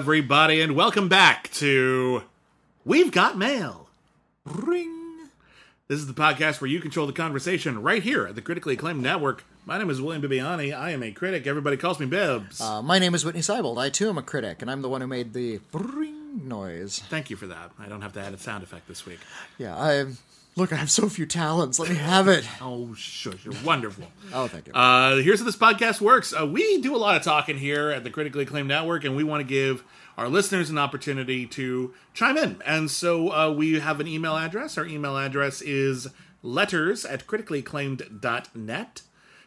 [0.00, 2.22] everybody, and welcome back to
[2.86, 3.86] We've Got Mail.
[4.46, 5.28] Ring.
[5.88, 9.02] This is the podcast where you control the conversation right here at the critically acclaimed
[9.02, 9.44] network.
[9.66, 10.74] My name is William Bibbiani.
[10.74, 11.46] I am a critic.
[11.46, 12.62] Everybody calls me Bibbs.
[12.62, 13.76] Uh, my name is Witney Seibold.
[13.78, 17.00] I too am a critic, and I'm the one who made the ring noise.
[17.10, 17.70] Thank you for that.
[17.78, 19.18] I don't have to add a sound effect this week.
[19.58, 20.06] Yeah, I
[20.56, 20.72] look.
[20.72, 21.78] I have so few talents.
[21.78, 22.46] Let me have it.
[22.60, 23.44] Oh, shush.
[23.44, 24.04] You're wonderful.
[24.32, 24.72] Oh, thank you.
[24.72, 26.32] Uh, here's how this podcast works.
[26.32, 29.24] Uh, we do a lot of talking here at the Critically Acclaimed Network, and we
[29.24, 29.82] want to give
[30.16, 32.62] our listeners an opportunity to chime in.
[32.64, 34.78] And so uh, we have an email address.
[34.78, 36.08] Our email address is
[36.42, 39.02] letters at criticallyacclaimed.net.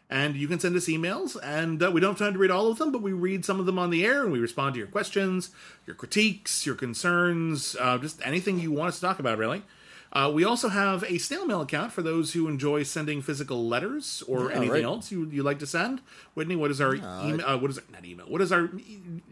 [0.10, 2.68] And you can send us emails, and uh, we don't have time to read all
[2.70, 4.78] of them, but we read some of them on the air, and we respond to
[4.78, 5.50] your questions,
[5.88, 9.64] your critiques, your concerns, uh, just anything you want us to talk about, really.
[10.14, 14.22] Uh, we also have a snail mail account for those who enjoy sending physical letters
[14.28, 14.84] or Yeah, anything right.
[14.84, 16.02] else you you like to send.
[16.36, 17.42] Witney, what is our email?
[17.44, 18.28] Uh, what is our, not email?
[18.28, 18.70] What is our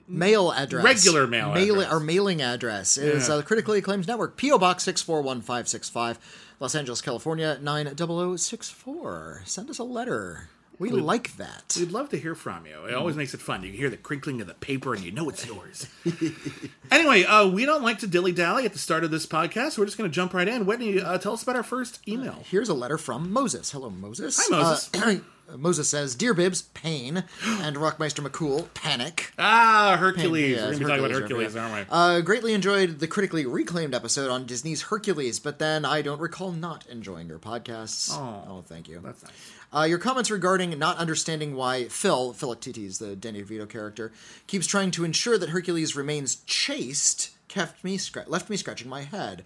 [0.07, 0.83] mail address.
[0.83, 1.85] regular mail address.
[1.91, 3.35] Our mailing address is Yeah.
[3.35, 4.57] uh, the Critically Acclaimed Network, P.O.
[4.57, 6.17] Box 641565,
[6.59, 9.43] Los Angeles, California, 90064.
[9.45, 10.49] Send us a letter.
[10.81, 11.75] We like that.
[11.79, 12.85] We'd love to hear from you.
[12.85, 12.97] It Mm.
[12.97, 13.61] always makes it fun.
[13.63, 15.85] You can hear the crinkling of the paper and you know it's yours.
[16.91, 19.77] anyway, uh, we don't like to dilly dally at the start of this podcast.
[19.77, 20.65] We're just going to jump right in.
[20.65, 22.43] Witney, uh, tell us about our first email.
[22.49, 23.71] Here's a letter from Moses.
[23.71, 24.39] Hello, Moses.
[24.49, 24.89] Hi, Moses.
[24.93, 25.19] Uh,
[25.57, 29.33] Moses says, Dear Bibbs, pain, and Rockmeister McCool, panic.
[29.37, 30.55] Ah, Hercules.
[30.55, 31.61] Yeah, We're going to be talking about Hercules, yeah.
[31.69, 31.93] aren't we?
[31.93, 36.53] Uh, greatly enjoyed the critically reclaimed episode on Disney's Hercules, but then I don't recall
[36.53, 38.11] not enjoying your podcasts.
[38.13, 38.63] Oh.
[38.67, 39.01] thank you.
[39.03, 39.33] That's nice.
[39.73, 44.11] Uh, your comments regarding not understanding why Phil, Philoctetes, the Danny DeVito character,
[44.47, 49.03] keeps trying to ensure that Hercules remains chaste, kept me scra- left me scratching my
[49.03, 49.43] head.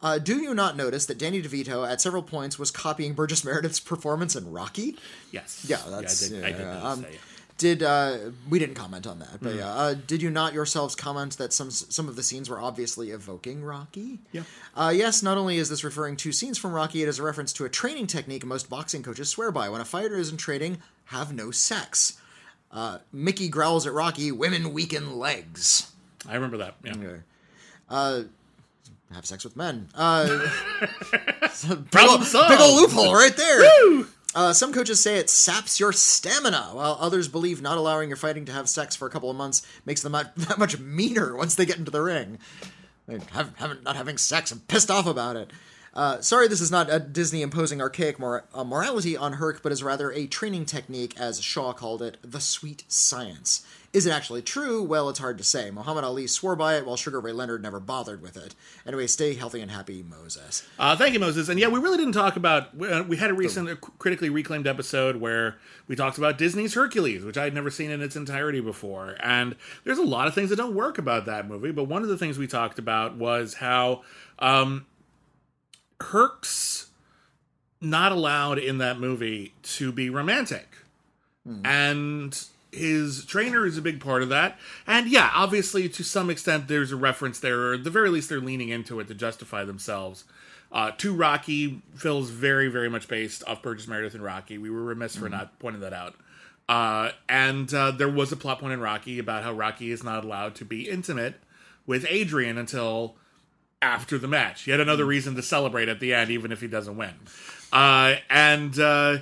[0.00, 3.80] Uh, do you not notice that Danny DeVito at several points was copying Burgess Meredith's
[3.80, 4.96] performance in Rocky?
[5.32, 5.66] Yes.
[5.68, 7.18] Yeah, that's I did, I did yeah, um, that, yeah.
[7.58, 9.34] Did uh, we didn't comment on that?
[9.34, 9.38] Mm.
[9.42, 12.60] But yeah, uh, did you not yourselves comment that some some of the scenes were
[12.60, 14.20] obviously evoking Rocky?
[14.32, 14.42] Yeah.
[14.76, 15.22] Uh, yes.
[15.22, 17.68] Not only is this referring to scenes from Rocky, it is a reference to a
[17.68, 19.68] training technique most boxing coaches swear by.
[19.68, 22.18] When a fighter is in training, have no sex.
[22.70, 25.90] Uh, Mickey growls at Rocky, "Women weaken legs."
[26.28, 26.76] I remember that.
[26.84, 26.92] Yeah.
[26.92, 27.20] Okay.
[27.90, 28.22] Uh,
[29.12, 29.88] have sex with men.
[29.94, 30.26] Uh,
[30.80, 32.50] big, Problem ol- solved.
[32.50, 34.04] big ol' loophole right there.
[34.38, 38.44] Uh, some coaches say it saps your stamina, while others believe not allowing your fighting
[38.44, 41.66] to have sex for a couple of months makes them that much meaner once they
[41.66, 42.38] get into the ring.
[43.08, 44.52] They have, haven't not having sex.
[44.52, 45.50] I'm pissed off about it.
[45.92, 49.72] Uh, sorry, this is not a Disney imposing archaic mor- uh, morality on Herc, but
[49.72, 53.66] is rather a training technique, as Shaw called it, the sweet science.
[53.90, 54.82] Is it actually true?
[54.82, 55.70] Well, it's hard to say.
[55.70, 58.54] Muhammad Ali swore by it, while Sugar Ray Leonard never bothered with it.
[58.86, 60.62] Anyway, stay healthy and happy, Moses.
[60.78, 61.48] Uh, thank you, Moses.
[61.48, 62.76] And yeah, we really didn't talk about.
[62.76, 65.56] We, uh, had a recent uh, critically reclaimed episode where
[65.86, 69.16] we talked about Disney's Hercules, which I had never seen in its entirety before.
[69.20, 71.72] And there's a lot of things that don't work about that movie.
[71.72, 74.02] But one of the things we talked about was how
[74.38, 74.84] um,
[76.00, 76.88] Herc's
[77.80, 80.68] not allowed in that movie to be romantic.
[81.64, 82.38] And
[82.72, 84.58] his trainer is a big part of that.
[84.86, 88.28] And yeah, obviously, to some extent, there's a reference there, or at the very least,
[88.28, 90.24] they're leaning into it to justify themselves.
[90.70, 94.58] Uh, to Rocky, Phil's very, very much based off Burgess Meredith and Rocky.
[94.58, 96.14] We were remiss for not pointing that out.
[96.68, 100.24] Uh, and uh, there was a plot point in Rocky about how Rocky is not
[100.24, 101.36] allowed to be intimate
[101.86, 103.16] with Adrian until
[103.80, 104.66] after the match.
[104.66, 107.14] Yet another reason to celebrate at the end, even if he doesn't win.
[107.72, 109.18] Uh, and uh,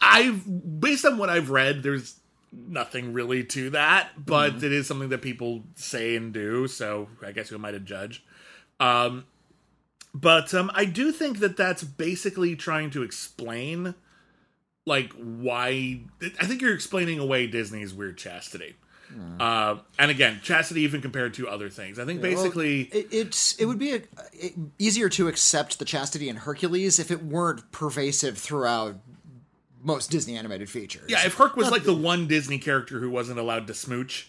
[0.00, 2.18] I've based on what I've read, there's
[2.52, 6.68] nothing really to that, but it is something that people say and do.
[6.68, 8.24] So I guess who am I to judge?
[8.80, 9.26] Um,
[10.14, 13.94] but um, I do think that that's basically trying to explain,
[14.86, 16.00] like, why.
[16.40, 18.76] I think you're explaining away Disney's weird chastity.
[19.38, 21.98] Uh, and again, chastity even compared to other things.
[21.98, 22.82] I think basically.
[22.82, 27.10] it, it's it would be a, it, easier to accept the chastity in Hercules if
[27.10, 28.96] it weren't pervasive throughout
[29.86, 31.04] most Disney animated features.
[31.08, 34.28] Yeah, if Herc was like the one Disney character who wasn't allowed to smooch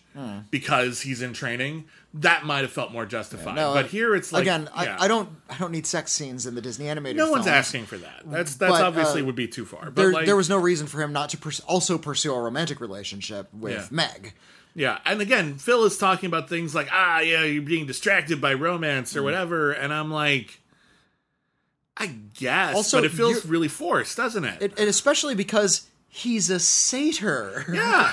[0.52, 3.56] because he's in training, that might have felt more justified.
[3.56, 4.98] No, but here it's like again, yeah.
[5.00, 7.18] I, I don't I don't need sex scenes in the Disney animated.
[7.18, 8.22] No one's asking for that.
[8.26, 9.86] That's that's But, obviously uh, would be too far.
[9.86, 12.40] But There, like, there was no reason for him not to pers- also pursue a
[12.42, 13.88] romantic relationship with Yeah.
[13.92, 14.34] Meg.
[14.76, 18.54] yeah, and again, Phil is talking about things like ah, yeah, you're being distracted by
[18.54, 19.18] romance Mm.
[19.18, 20.60] or whatever, and I'm like,
[22.00, 24.62] I guess, Also, but it feels really forced, doesn't it?
[24.62, 27.66] It, and especially because he's a satyr.
[27.72, 28.12] yeah.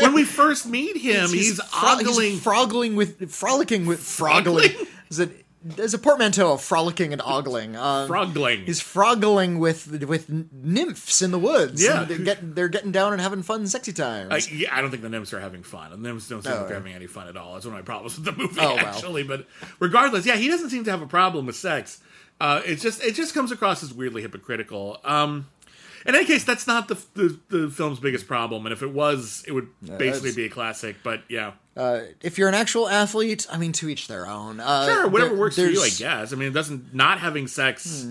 [0.00, 2.30] when we first meet him, he's, fro- ogling.
[2.32, 4.68] he's froggling with frolicking with froggling.
[4.70, 4.88] Froggling?
[5.10, 7.74] Is it there's a portmanteau of frolicking and ogling.
[7.76, 8.64] Um, Frogling.
[8.66, 11.82] He's froggling with with nymphs in the woods.
[11.82, 12.04] Yeah.
[12.04, 14.30] they're getting they're getting down and having fun, sexy times.
[14.30, 15.90] I, yeah, I don't think the nymphs are having fun.
[15.90, 17.54] The nymphs don't seem Oh, like they're having any fun at all.
[17.54, 18.86] That's one of my problems with the movie, Oh, well.
[18.86, 19.24] actually.
[19.24, 19.46] But
[19.80, 22.00] regardless, yeah, he doesn't seem to have a problem with sex.
[22.40, 24.98] Uh, it just it just comes across as weirdly hypocritical.
[25.04, 25.46] Um,
[26.04, 28.66] in any case, that's not the, the the film's biggest problem.
[28.66, 29.68] And if it was, it would
[29.98, 30.96] basically be a classic.
[31.02, 34.60] But yeah, Uh, if you're an actual athlete, I mean, to each their own.
[34.60, 36.32] Uh, sure, whatever there- works for you, I guess.
[36.32, 38.06] I mean, it doesn't not having sex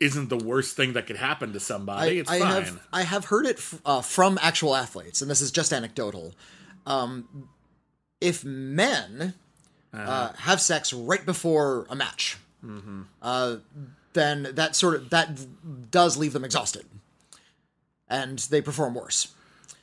[0.00, 2.18] isn't the worst thing that could happen to somebody.
[2.18, 2.48] it's I fine.
[2.64, 6.32] have I have heard it f- uh, from actual athletes, and this is just anecdotal.
[6.86, 7.48] Um,
[8.20, 9.34] if men
[9.92, 10.32] uh, Uh-huh.
[10.38, 13.02] have sex right before a match, Mm-hmm.
[13.22, 13.56] uh,
[14.14, 16.86] then that sort of that does leave them exhausted,
[18.08, 19.28] and they perform worse.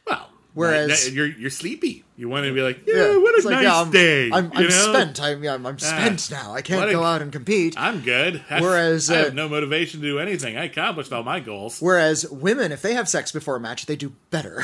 [0.07, 2.04] well, whereas- you're you're sleepy.
[2.18, 4.30] You want to be like, yeah, what a it's like, nice yeah, I'm, day.
[4.31, 4.68] I'm, I'm?
[4.68, 5.19] Ah, spent.
[5.19, 6.54] I'm, I'm, I'm spent now.
[6.54, 7.74] I can't a- go out and compete.
[7.78, 8.44] I'm good.
[8.50, 10.56] Whereas, I uh, have no motivation to do anything.
[10.56, 11.81] I accomplished all my goals.
[11.81, 14.63] Whereas women, if they have sex before a match, they do better.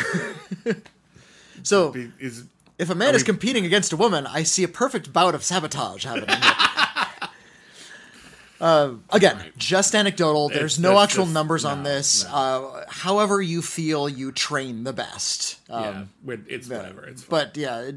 [1.63, 2.43] so Is
[2.77, 6.05] if a man is competing against a woman, I see a perfect bout of sabotage
[6.05, 6.27] happening.
[8.59, 10.49] Uh, again, just anecdotal.
[10.49, 12.25] There's no actual just- numbers on no, this.
[12.25, 15.59] Uh, however, you feel you train the best.
[15.69, 17.05] Um, yeah, it's whatever.
[17.05, 17.29] It's fine.
[17.29, 17.91] But yeah,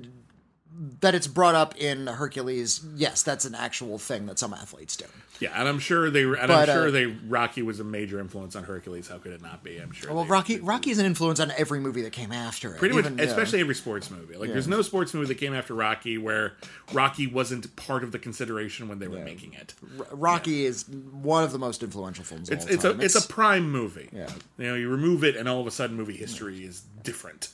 [1.01, 2.81] that it's brought up in Hercules.
[2.97, 5.05] Yes, that's an actual thing that some athletes do.
[5.41, 8.21] yeah, and I'm sure they and But, I'm sure uh, they Rocky was a major
[8.21, 9.09] influence on Hercules.
[9.09, 9.79] How could it not be?
[9.79, 10.13] I'm sure.
[10.15, 12.79] Well, they- Rocky is an influence on every movie that came after it.
[12.79, 13.29] Pretty even, much, yeah.
[13.31, 14.37] especially every sports movie.
[14.37, 16.55] Like, there's no sports movie that came after Rocky where
[16.93, 19.75] Rocky wasn't part of the consideration when they were making it.
[20.13, 23.01] Rocky is one of the most influential films of It's all it's time.
[23.01, 24.09] a it's a prime movie.
[24.13, 24.29] Yeah.
[24.57, 27.49] you know, you remove it, and all of a sudden, movie history is different.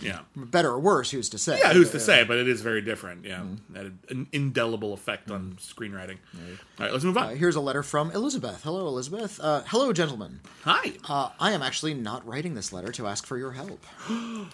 [0.00, 0.20] Yeah.
[0.36, 1.10] better or worse.
[1.10, 1.58] Who's to say?
[1.58, 2.24] Yeah, who's to say?
[2.24, 3.24] But it is very different.
[3.24, 3.76] Yeah, Mm-hmm.
[3.76, 6.18] Had an indelible effect on screenwriting.
[6.34, 7.24] All right, let's move on.
[7.24, 8.62] Uh, here's a letter from Elizabeth.
[8.62, 9.40] Hello, Elizabeth.
[9.42, 10.40] Uh, hello, gentlemen.
[10.64, 10.92] Hi.
[11.08, 13.84] Uh, I am actually not writing this letter to ask for your help.
[14.08, 14.48] oh,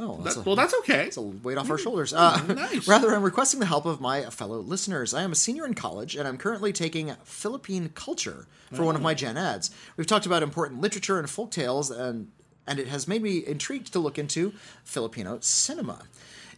[0.00, 1.06] Oh, that's that- a- well, that's okay.
[1.06, 2.12] It's a weight off our shoulders.
[2.12, 2.88] Uh, nice.
[2.88, 5.14] Rather, I'm requesting the help of my fellow listeners.
[5.14, 9.02] I am a senior in college, and I'm currently taking Philippine culture for one of
[9.02, 9.70] my gen ads.
[9.96, 12.28] We've talked about important literature and folk tales, and
[12.66, 14.52] and it has made me intrigued to look into
[14.84, 16.02] Filipino cinema.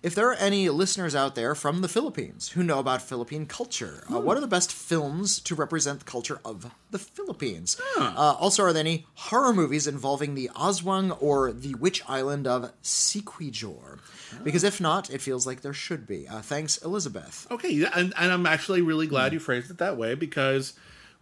[0.03, 4.05] If there are any listeners out there from the Philippines who know about Philippine culture,
[4.12, 7.81] uh, what are the best films to represent the culture of the Philippines?
[7.99, 12.71] Uh, also, are there any horror movies involving the Aswang or the Witch Island of
[12.83, 13.99] Siquijor?
[14.43, 16.29] Because if not, it feels like there should be.
[16.29, 17.47] Uh, thanks, Elizabeth.
[17.50, 19.35] Okay, and, and I'm actually really glad Hmm.
[19.35, 20.75] you phrased it that way because,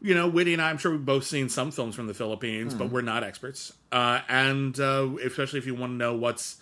[0.03, 2.73] you know, Whitty and I, I'm sure we've both seen some films from the Philippines,
[2.73, 2.79] Hmm.
[2.81, 3.73] but we're not experts.
[3.93, 6.57] Uh, and uh, especially if you want to know what's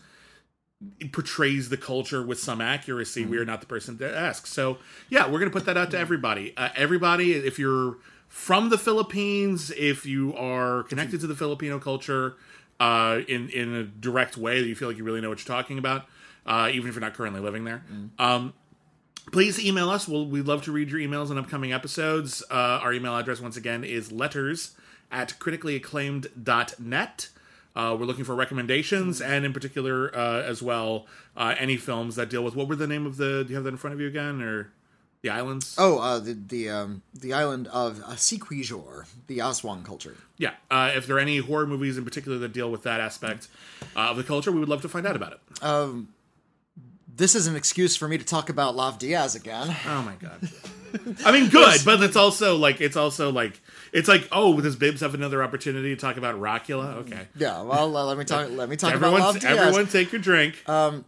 [1.13, 3.31] portrays the culture with some accuracy, Hmm.
[3.31, 4.47] we are not the person to ask.
[4.47, 4.79] So,
[5.11, 6.55] yeah, we're going to put that out to everybody.
[6.57, 7.99] Uh, everybody, if you're
[8.29, 12.37] from the Philippines, if you are connected to the Filipino culture
[12.79, 15.55] uh, in in a direct way that you feel like you really know what you're
[15.57, 16.07] talking about,
[16.47, 17.83] uh, even if you're not currently living there.
[18.19, 18.55] Um,
[19.33, 20.09] please email us.
[20.09, 22.43] We'll, we'd love to read your emails in upcoming episodes.
[22.51, 24.73] Uh, our email address, once again, is letters
[25.11, 27.29] at criticallyacclaimed.net.
[27.77, 31.07] Uh, we're looking for recommendations and, in particular, uh, as well,
[31.37, 33.45] uh, any films that deal with what were the name of the.
[33.45, 34.43] Do you have that in front of you again?
[34.43, 34.73] Or
[35.23, 35.77] the islands?
[35.79, 40.17] Oh, uh, the the um, the island of uh, the Aswang culture.
[40.37, 40.55] Yeah.
[40.71, 43.49] Uh, if there are any horror movies in particular that deal with that aspect
[43.95, 45.41] uh, of the culture, we would love to find out about it.
[47.17, 49.75] This is an excuse for me to talk about Lav Diaz again.
[49.87, 50.49] Oh my god.
[51.25, 53.61] I mean, good, but it's also like it's also like
[53.93, 56.95] it's like oh, does Bibbs have another opportunity to talk about Rockula?
[56.99, 58.51] Okay, Yeah, well, let me talk.
[58.51, 59.59] Let me talk everyone, about Lav Diaz.
[59.59, 60.63] everyone, take your drink.
[60.67, 61.05] I-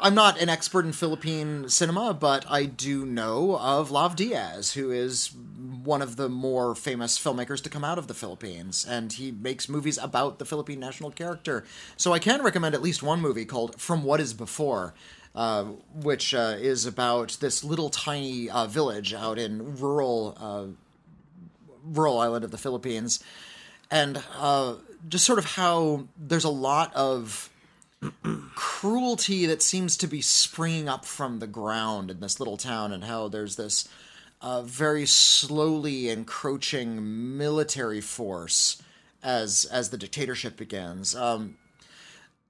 [0.00, 4.90] I'm not an expert in Philippine cinema, but I do know of Lav Diaz, who
[4.90, 5.30] is
[5.84, 9.68] one of the more famous filmmakers to come out of the Philippines, and he makes
[9.68, 11.64] movies about the Philippine national character.
[11.96, 14.94] So I can recommend at least one movie called From What Is Before.
[15.34, 20.64] Uh, which uh, is about this little tiny uh, village out in rural uh,
[21.84, 23.22] rural island of the Philippines,
[23.90, 24.76] and uh,
[25.06, 27.50] just sort of how there's a lot of
[28.54, 33.04] cruelty that seems to be springing up from the ground in this little town, and
[33.04, 33.88] how there's this
[34.40, 38.82] uh, very slowly encroaching military force
[39.22, 41.14] as as the dictatorship begins.
[41.14, 41.56] Um,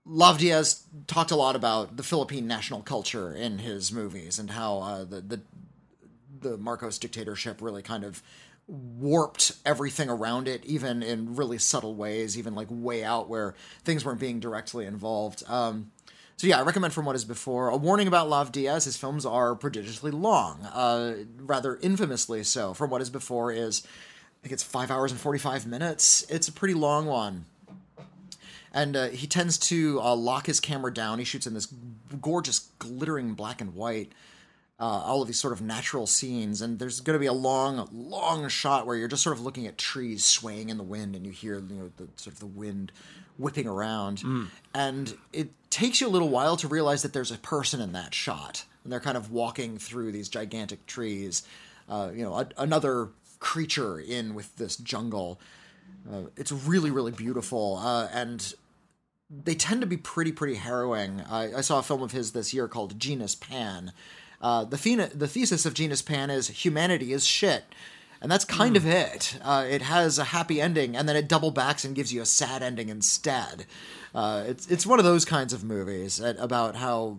[0.04, 4.78] Lav Diaz talked a lot about the Philippine national culture in his movies and how
[4.78, 5.40] uh, the, the
[6.40, 8.22] the Marcos dictatorship really kind of
[8.68, 13.54] warped everything around it, even in really subtle ways, even like way out where
[13.84, 15.42] things weren't being directly involved.
[15.48, 15.92] Um,
[16.38, 17.70] So yeah, I recommend From What Is Before.
[17.70, 22.74] A warning about Lav Diaz: his films are prodigiously long, uh, rather infamously so.
[22.74, 26.26] From What Is Before is, I think it's five hours and forty-five minutes.
[26.28, 27.46] It's a pretty long one,
[28.70, 31.18] and uh, he tends to uh, lock his camera down.
[31.18, 31.72] He shoots in this
[32.20, 34.12] gorgeous, glittering black and white.
[34.78, 37.88] Uh, all of these sort of natural scenes, and there's going to be a long,
[37.92, 41.24] long shot where you're just sort of looking at trees swaying in the wind, and
[41.24, 42.92] you hear you know the sort of the wind
[43.38, 44.22] whipping around,
[44.74, 48.12] and it takes you a little while to realize that there's a person in that
[48.12, 51.42] shot, and they're kind of walking through these gigantic trees.
[51.88, 55.40] Uh, you know, a, another creature in with this jungle.
[56.10, 58.54] Uh, it's really, really beautiful, uh, and
[59.30, 61.22] they tend to be pretty, pretty harrowing.
[61.22, 63.92] I, I saw a film of his this year called Genus Pan.
[64.40, 67.64] Uh, the, thena- the thesis of Genus Pan is humanity is shit.
[68.22, 69.38] And that's kind of it.
[69.42, 72.26] Uh, it has a happy ending, and then it double backs and gives you a
[72.26, 73.66] sad ending instead.
[74.14, 77.18] Uh, it's it's one of those kinds of movies at, about how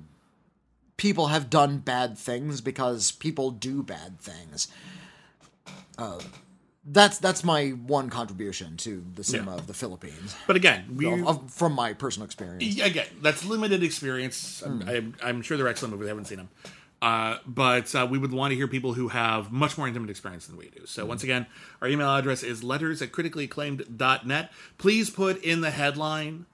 [0.98, 4.68] people have done bad things because people do bad things.
[6.00, 6.20] Uh,
[6.84, 9.58] that's that's my one contribution to the cinema Yeah.
[9.58, 12.80] of the Philippines, But again, we of- from my personal experience.
[12.82, 14.64] again that's limited experience.
[14.66, 16.08] I'm, I'm, I'm sure they're excellent movies.
[16.08, 16.50] I haven't seen them.
[17.02, 20.48] Uh, but uh, we would want to hear people who have much more intimate experience
[20.48, 20.86] than we do.
[20.88, 21.46] So once again,
[21.82, 24.52] our email address is letters at criticallyacclaimed.net.
[24.78, 26.46] Please put in the headline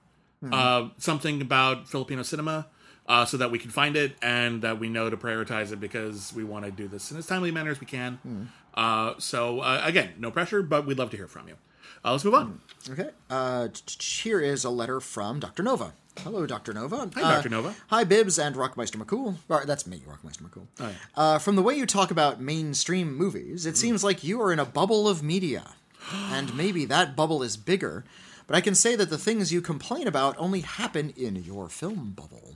[0.51, 2.67] uh, something about Filipino cinema
[3.07, 6.33] uh, so that we can find it and that we know to prioritize it because
[6.35, 8.49] we want to do this in as timely a manner as we can.
[8.73, 11.55] Uh, so uh, again, no pressure, but we'd love to hear from you.
[12.03, 12.59] Uh, let's move on.
[12.89, 13.09] Okay.
[13.29, 15.63] Uh, t- t- here is a letter from Dr.
[15.63, 15.93] Nova.
[16.19, 16.73] Hello, Dr.
[16.73, 17.09] Nova.
[17.15, 17.49] Hi, Uh, Dr.
[17.49, 17.75] Nova.
[17.87, 19.35] Hi, Bibbs and Rockmeister McCool.
[19.49, 20.67] Or, that's me, Rockmeister McCool.
[21.15, 24.59] uh, from the way you talk about mainstream movies, it seems like you are in
[24.59, 25.71] a bubble of media.
[26.31, 28.03] and maybe that bubble is bigger,
[28.47, 32.11] but I can say that the things you complain about only happen in your film
[32.15, 32.55] bubble.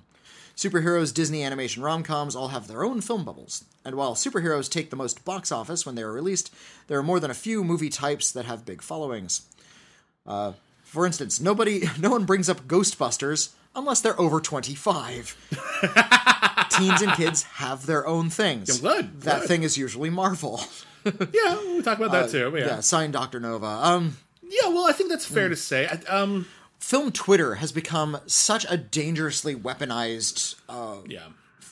[0.55, 3.63] Superheroes, Disney animation rom coms all have their own film bubbles.
[3.85, 6.53] And while superheroes take the most box office when they are released,
[6.87, 9.41] there are more than a few movie types that have big followings.
[10.25, 10.53] Uh,
[10.87, 15.35] for instance, nobody, no one brings up Ghostbusters unless they're over 25.
[16.71, 18.81] Teens and kids have their own things.
[18.81, 19.47] Yeah, good, That good.
[19.47, 20.61] thing is usually Marvel.
[21.05, 22.51] Yeah, we talk about that too.
[22.53, 22.79] Yeah, yeah.
[22.81, 23.39] signed Dr.
[23.39, 23.65] Nova.
[23.65, 25.87] Um, yeah, well, I think that's fair to say.
[25.87, 26.47] I, um,
[26.79, 31.27] film Twitter has become such a dangerously weaponized uh, yeah.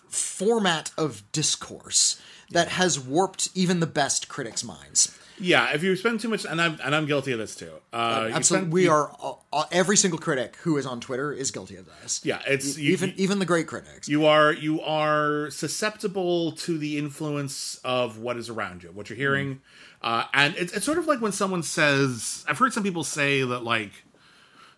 [0.08, 5.14] format of discourse that has warped even the best critics' minds.
[5.38, 7.72] Yeah, if you spend too much, and I'm and I'm guilty of this too.
[7.92, 11.02] Uh, you Absolutely, spend- we you- are uh, uh, every single critic who is on
[11.02, 12.22] Twitter is guilty of this.
[12.24, 14.08] Yeah, it's you, even even the great critics.
[14.08, 19.18] you are you are susceptible to the influence of what is around you, what you're
[19.18, 19.60] hearing,
[20.02, 22.46] uh, and it's it's sort of like when someone says.
[22.48, 23.92] I've heard some people say that like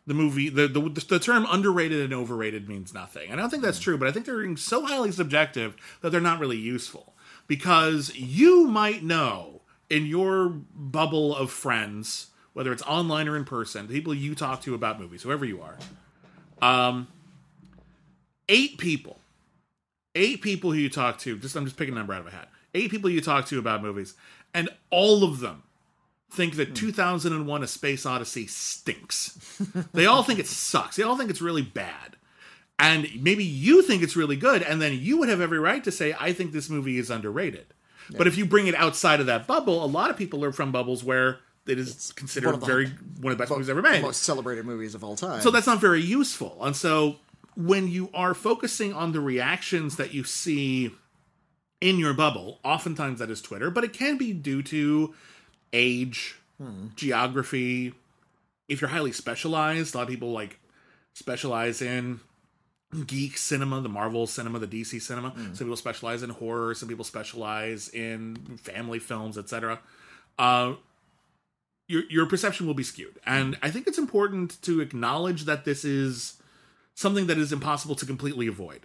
[0.08, 3.30] the movie the, the the term underrated and overrated means nothing.
[3.30, 6.10] And I don't think that's true, but I think they're being so highly subjective that
[6.12, 7.14] they're not really useful
[7.46, 9.57] because you might know
[9.90, 14.62] in your bubble of friends, whether it's online or in person, the people you talk
[14.62, 15.78] to about movies, whoever you are,
[16.62, 17.08] um,
[18.50, 19.20] eight people,
[20.16, 21.38] eight people who you talk to.
[21.38, 22.50] Just I'm just picking a number out of a hat.
[22.74, 24.16] Eight people you talk to about movies,
[24.54, 25.64] and all of them
[26.30, 29.60] think that 2001 A Space Odyssey stinks.
[29.94, 30.98] they all think it sucks.
[30.98, 32.18] They all think it's really bad.
[32.80, 35.92] And maybe you think it's really good, and then you would have every right to
[35.92, 37.74] say, I think this movie is underrated.
[38.16, 40.72] But if you bring it outside of that bubble, a lot of people are from
[40.72, 42.88] bubbles where it is considered one very
[43.20, 44.02] one of the best movies ever made.
[44.02, 45.42] Most celebrated movies of all time.
[45.42, 46.58] So that's not very useful.
[46.62, 47.18] And so
[47.58, 50.92] when you are focusing on the reactions that you see
[51.82, 55.14] in your bubble, oftentimes that is Twitter, but it can be due to
[55.74, 56.38] age,
[56.96, 57.94] geography.
[58.70, 60.60] If you're highly specialized, a lot of people like
[61.14, 62.20] specialize in
[63.06, 65.34] geek cinema, the Marvel cinema, the DC cinema.
[65.54, 69.80] Some people specialize in horror, some people specialize in family films, etc.
[70.40, 70.74] Uh,
[71.88, 75.86] your your perception will be skewed, and I think it's important to acknowledge that this
[75.86, 76.42] is
[76.94, 78.82] something that is impossible to completely avoid.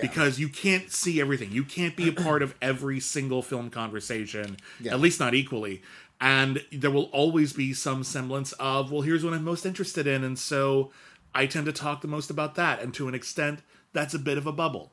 [0.00, 1.52] Because you can't see everything.
[1.52, 4.94] You can't be a part of every single film conversation, Yeah.
[4.94, 5.82] at least not equally.
[6.18, 10.24] And there will always be some semblance of, well, here's what I'm most interested in.
[10.24, 10.92] And so
[11.34, 12.80] I tend to talk the most about that.
[12.80, 13.60] And to an extent,
[13.92, 14.92] that's a bit of a bubble.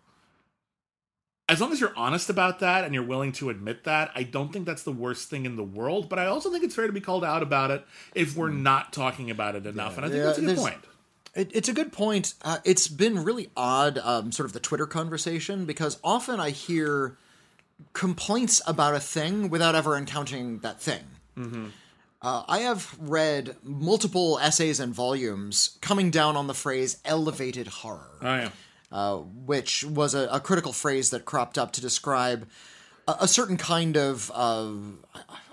[1.48, 4.54] As long as you're honest about that and you're willing to admit that, I don't
[4.54, 6.08] think that's the worst thing in the world.
[6.08, 8.94] But I also think it's fair to be called out about it if we're not
[8.94, 9.98] talking about it enough.
[9.98, 10.20] And I think.
[10.20, 10.78] Yeah, that's a good point.
[11.36, 12.34] It, it's a good point.
[12.44, 17.18] Uh, it's been really odd, um, sort of the Twitter conversation, because often I hear
[17.94, 21.04] complaints about a thing without ever encountering that thing.
[22.22, 28.12] Uh, I have read multiple essays and volumes coming down on the phrase elevated horror.
[28.22, 28.50] Oh, yeah.
[28.92, 32.48] uh, which was a, a critical phrase that cropped up to describe
[33.08, 34.70] a, a certain kind of, uh,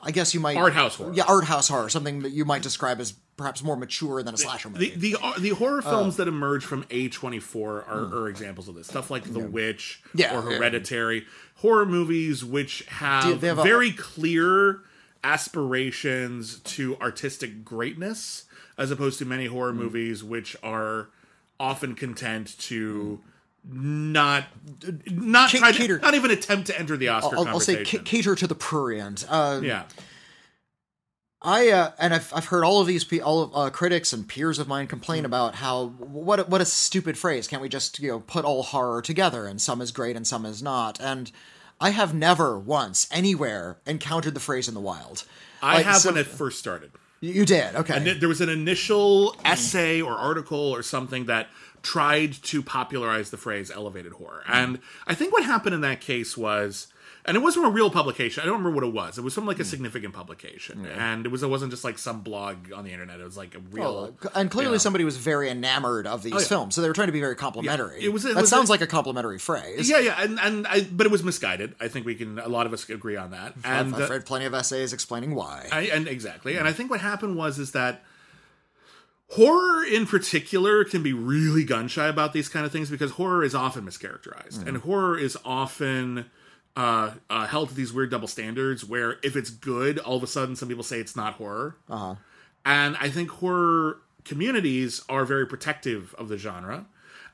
[0.02, 1.12] I guess you might Art house horror.
[1.14, 4.36] Yeah, art house horror, something that you might describe as perhaps more mature than a
[4.38, 4.90] slasher movie.
[4.96, 5.90] The the uh, the horror Oh.
[5.90, 8.88] films that emerge from A24 are, are examples of this.
[8.88, 10.18] Stuff like The Witch Hmm.
[10.18, 10.56] Yeah, or yeah.
[10.58, 11.26] Hereditary.
[11.56, 14.80] Horror movies which have, have a- very clear
[15.26, 18.44] aspirations to artistic greatness
[18.78, 19.78] as opposed to many horror Hmm.
[19.78, 21.08] movies which are
[21.58, 23.20] often content to
[23.68, 24.44] not
[25.10, 27.84] not Ca- try to, cater- not even attempt to enter the Oscar I'll, I'll say
[27.84, 29.24] ca- cater to the prurient.
[29.28, 29.84] Uh, yeah.
[31.42, 34.26] I uh, and I've I've heard all of these pe- all of uh, critics and
[34.28, 35.26] peers of mine complain Mm.
[35.26, 37.46] about how what a- what a stupid phrase.
[37.48, 40.46] Can't we just you know put all horror together and some is great and some
[40.46, 41.00] is not?
[41.00, 41.30] And
[41.80, 45.24] I have never once anywhere encountered the phrase in the wild.
[45.62, 46.92] I Like, have so- when it first started.
[47.20, 47.96] You did okay.
[47.96, 51.48] And there was an initial essay or article or something that
[51.82, 54.42] tried to popularize the phrase elevated horror.
[54.46, 56.88] And I think what happened in that case was
[57.26, 58.42] and it wasn't a real publication.
[58.42, 59.18] I don't remember what it was.
[59.18, 59.68] It was from like a hmm.
[59.68, 60.86] significant publication.
[60.86, 63.18] And it was it wasn't just like some blog on the internet.
[63.20, 66.38] It was like a real Well, and clearly somebody was very enamored of these oh,
[66.38, 66.44] yeah.
[66.44, 68.02] films, so they were trying to be very complimentary.
[68.02, 69.88] it was- it that was sounds a- like a complimentary phrase.
[69.90, 71.74] Yeah, yeah, and and I, but it was misguided.
[71.80, 72.38] I think we can.
[72.38, 73.54] A lot of us agree on that.
[73.64, 75.68] I've, And I've uh, read plenty of essays explaining why.
[75.72, 76.56] I, and exactly.
[76.56, 76.76] And I hmm.
[76.76, 78.02] think what happened was is that
[79.30, 83.42] horror in particular can be really gun shy about these kind of things because horror
[83.42, 84.68] is often mischaracterized hmm.
[84.68, 86.26] and horror is often
[86.76, 90.26] uh, uh, held to these weird double standards where if it's good, all of a
[90.26, 91.76] sudden some people say it's not horror.
[91.88, 92.16] Uh-huh.
[92.64, 96.86] And I think horror communities are very protective of the genre.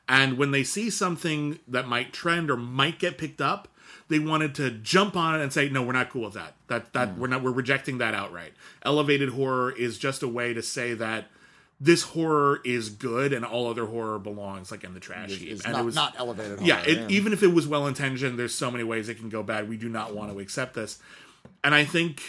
[0.09, 3.69] And when they see something that might trend or might get picked up,
[4.09, 6.55] they wanted to jump on it and say, "No, we're not cool with that.
[6.67, 7.43] That that we're not.
[7.43, 11.27] We're rejecting that outright." Elevated horror is just a way to say that
[11.81, 15.51] this horror is good and all other horror belongs like in the trash heap.
[15.51, 16.61] It's and not, it was not elevated.
[16.61, 19.29] yeah, horror, it, even if it was well intentioned, there's so many ways it can
[19.29, 19.69] go bad.
[19.69, 20.99] We do not want to accept this,
[21.65, 22.23] and I think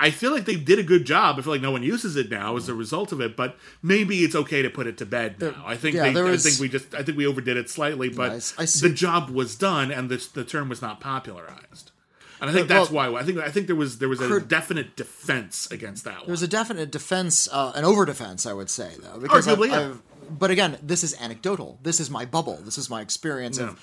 [0.00, 1.36] I feel like they did a good job.
[1.38, 4.20] I feel like no one uses it now as a result of it, but maybe
[4.20, 5.64] it's okay to put it to bed now.
[5.66, 8.08] I think yeah, they, was- I think we just I think we overdid it slightly,
[8.08, 11.90] but I s- I see- the job was done and the term was not popularized.
[12.40, 14.40] And I think Well- that's why I think I think there was there was a
[14.40, 16.26] definite defense against that one.
[16.26, 19.68] There's a definite defense, uh, an over defense, I would say, though, because I've, Arguably,
[19.70, 19.80] yeah.
[19.90, 21.78] I've- but again, this is anecdotal.
[21.82, 22.58] This is my bubble.
[22.64, 23.80] This is my experience of.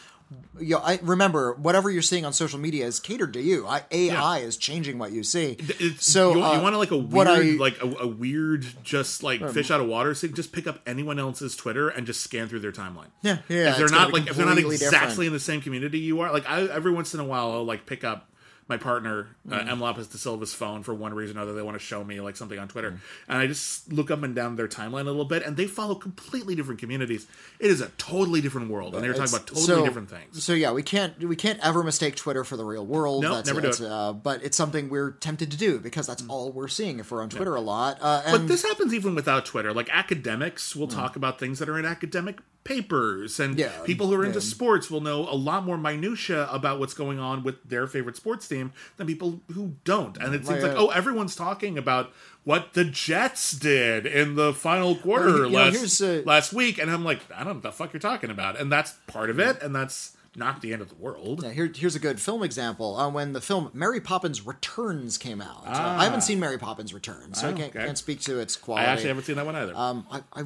[0.60, 3.68] You know, I remember whatever you're seeing on social media is catered to you.
[3.68, 5.58] I, AI is changing what you see.
[5.60, 8.66] It's, so you, uh, you want to like a weird, I- like a, a weird,
[8.84, 10.34] just like fish out of water thing.
[10.34, 13.10] Just pick up anyone else's Twitter and just scan through their timeline.
[13.22, 15.28] Yeah, yeah, If they're not like if they're not exactly different.
[15.28, 17.86] in the same community you are, like I every once in a while I'll like
[17.86, 18.30] pick up
[18.68, 19.70] my partner uh, Mm-hmm.
[19.70, 21.54] M Lopez de Silva's phone for one reason or other.
[21.54, 23.32] They want to show me like something on Twitter, Mm-hmm.
[23.32, 25.96] and I just look up and down their timeline a little bit, and they follow
[25.96, 27.28] completely different communities.
[27.60, 30.44] It is a totally different world, and they're talking about totally so- different things.
[30.44, 33.24] So yeah, we can't we can't ever mistake Twitter for the real world.
[33.24, 33.82] No, that's, never do it.
[33.82, 37.22] Uh, but it's something we're tempted to do because that's all we're seeing if we're
[37.22, 37.98] on Twitter a lot.
[38.02, 39.74] Uh, and But this happens even without Twitter.
[39.74, 43.58] Like academics will talk about things that are in academic papers, and.
[43.58, 44.46] Yeah, people who are into yeah.
[44.46, 48.48] sports will know a lot more minutia about what's going on with their favorite sports
[48.48, 50.18] team than people who don't.
[50.18, 52.12] And it seems Like, uh, oh, everyone's talking about
[52.44, 56.90] what the Jets did in the final quarter Well, know, last uh, last week, and
[56.90, 59.40] I'm like, I don't know what the fuck you're talking about, and that's part of
[59.40, 61.44] it, and that's not the end of the world.
[61.44, 62.96] Yeah, here, here's a good film example.
[62.98, 66.94] Uh, when the film Mary Poppins Returns came out, Uh, I haven't seen Mary Poppins
[66.94, 67.54] Returns, so I Ah.
[67.54, 67.86] Oh, can't, okay.
[67.86, 68.88] can't speak to its quality.
[68.88, 69.76] I actually haven't seen that one either.
[69.76, 70.44] Um, I, I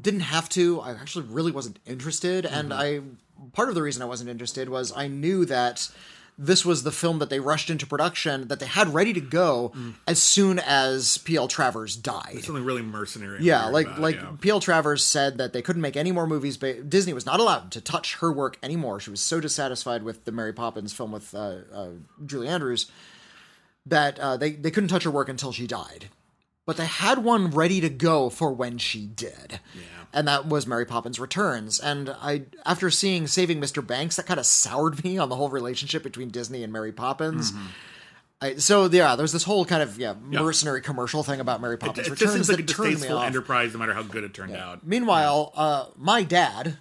[0.00, 0.80] didn't have to.
[0.80, 2.80] I actually really wasn't interested, and Mm-hmm.
[2.80, 5.90] I part of the reason I wasn't interested was I knew that
[6.38, 9.70] this was the film that they rushed into production that they had ready to go
[9.76, 9.94] Mm.
[10.08, 11.46] as soon as P.L.
[11.46, 12.40] Travers died.
[12.42, 13.38] Something really mercenary.
[13.42, 14.32] Yeah, like like yeah.
[14.40, 14.58] P.L.
[14.60, 16.56] Travers said that they couldn't make any more movies.
[16.56, 18.98] But Disney was not allowed to touch her work anymore.
[18.98, 21.88] She was so dissatisfied with the Mary Poppins film with uh, uh,
[22.24, 22.90] Julie Andrews
[23.86, 26.08] that uh, they they couldn't touch her work until she died.
[26.64, 29.60] But they had one ready to go for when she did.
[29.74, 29.80] Yeah.
[30.12, 31.80] And that was Mary Poppins Returns.
[31.80, 33.84] And I after seeing Saving Mr.
[33.84, 37.50] Banks, that kind of soured me on the whole relationship between Disney and Mary Poppins.
[37.52, 37.66] Mm-hmm.
[38.42, 42.06] I, so yeah, there's this whole kind of yeah mercenary commercial thing about Mary Poppins
[42.06, 43.26] It just Returns seems like a that turned me distasteful off.
[43.26, 44.86] enterprise, no matter how good it turned out.
[44.86, 46.78] Meanwhile, uh, my dad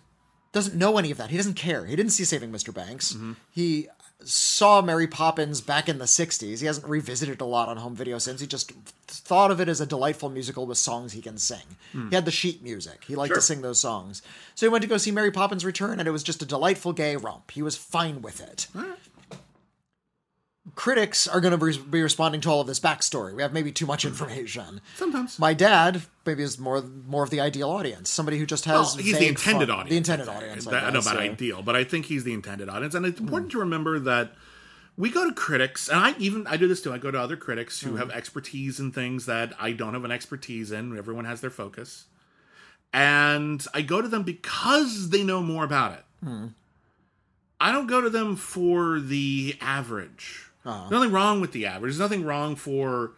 [0.51, 1.29] doesn't know any of that.
[1.29, 1.85] He doesn't care.
[1.85, 2.73] He didn't see Saving Mr.
[2.73, 3.13] Banks.
[3.13, 3.33] Mm-hmm.
[3.51, 3.87] He
[4.23, 6.59] saw Mary Poppins back in the 60s.
[6.59, 8.41] He hasn't revisited a lot on home video since.
[8.41, 8.71] He just
[9.07, 11.77] thought of it as a delightful musical with songs he can sing.
[12.09, 13.03] He had the sheet music.
[13.07, 13.43] He liked to Hmm.
[13.43, 14.21] Sing those songs.
[14.55, 16.93] So he went to go see Mary Poppins Return, and it was just a delightful
[16.93, 17.51] gay romp.
[17.51, 18.67] He was fine with it.
[20.75, 23.33] Critics are going to be responding to all of this backstory.
[23.35, 24.81] We have maybe too much information.
[24.95, 25.39] Sometimes.
[25.39, 29.03] My dad maybe is more more of the ideal audience, somebody who just has Well,
[29.03, 29.89] he's the intended fun- audience.
[29.89, 30.65] The intended I audience.
[30.65, 31.25] That- I, know about yeah.
[31.27, 31.31] Hmm.
[31.33, 34.33] ideal, but I think he's the intended audience, and it's important to remember that
[34.97, 36.93] we go to critics, and I even I do this too.
[36.93, 37.89] I go to other critics Hmm.
[37.89, 40.95] who have expertise in things that I don't have an expertise in.
[40.97, 42.05] Everyone has their focus,
[42.93, 46.05] and I go to them because they know more about it.
[46.23, 46.47] Hmm.
[47.59, 50.47] I don't go to them for the average.
[50.65, 50.89] Uh-huh.
[50.89, 51.93] Nothing wrong with the average.
[51.93, 53.11] There's nothing wrong for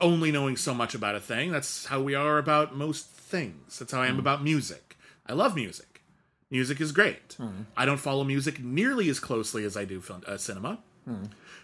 [0.00, 1.50] only knowing so much about a thing.
[1.50, 3.78] That's how we are about most things.
[3.78, 4.96] That's how I am about music.
[5.26, 6.02] I love music.
[6.50, 7.36] Music is great.
[7.76, 10.78] I don't follow music nearly as closely as I do film, uh, cinema.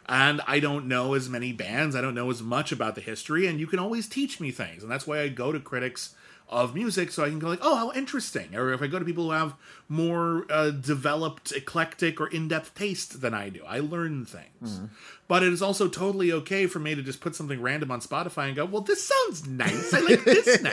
[0.07, 1.95] And I don't know as many bands.
[1.95, 3.47] I don't know as much about the history.
[3.47, 4.83] And you can always teach me things.
[4.83, 6.15] And that's why I go to critics
[6.51, 8.55] of music so I can go like, oh, how interesting.
[8.57, 9.55] Or if I go to people who have
[9.89, 14.81] more uh, developed, eclectic, or in-depth taste than I do, I learn things.
[15.29, 18.49] But it is also totally okay for me to just put something random on Spotify
[18.49, 19.95] and go, well, this sounds nice.
[19.95, 20.73] I like this now.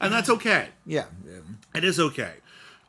[0.00, 0.68] and that's okay.
[0.86, 1.40] Yeah, yeah.
[1.74, 2.32] It is okay.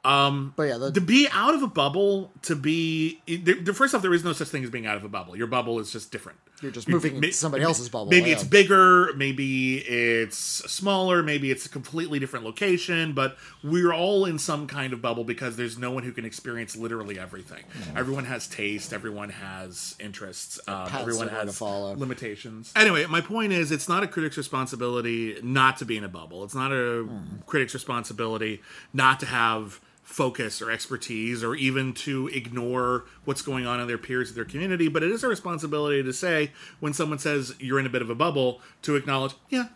[0.06, 4.02] Um, but yeah, the, To be out of a bubble, to be there- first off,
[4.02, 5.36] there is no such thing as being out of a bubble.
[5.36, 6.38] Your bubble is just different.
[6.62, 8.36] You're just moving Ma- into somebody else's bubble, Maybe yeah.
[8.36, 14.40] it's bigger, maybe it's smaller, maybe it's a completely different location, but we're all in
[14.40, 17.64] some kind of bubble because there's no one who can experience literally everything.
[17.96, 22.72] Everyone has taste, everyone has interests, um, everyone has limitations.
[22.76, 26.44] Anyway, my point is it's not a critic's responsibility not to be in a bubble.
[26.44, 27.08] It's not a
[27.46, 28.62] critic's responsibility
[28.94, 33.98] not to have focus or expertise or even to ignore what's going on in their
[33.98, 37.80] peers of their community, but it is a responsibility to say when someone says you're
[37.80, 39.68] in a bit of a bubble to acknowledge, yeah.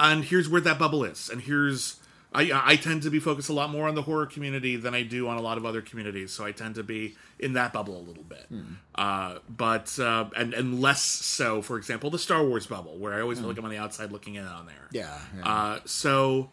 [0.00, 1.28] And here's where that bubble is.
[1.28, 1.96] And here's
[2.32, 5.02] I, I tend to be focused a lot more on the horror community than I
[5.02, 7.96] do on a lot of other communities, so I tend to be in that bubble
[7.96, 8.46] a little bit.
[8.94, 13.22] Uh, but uh, and and less so, for example, the Star Wars bubble, where I
[13.22, 14.88] always feel like I'm on the outside looking in on there.
[14.92, 15.48] yeah, yeah.
[15.48, 16.50] Uh, so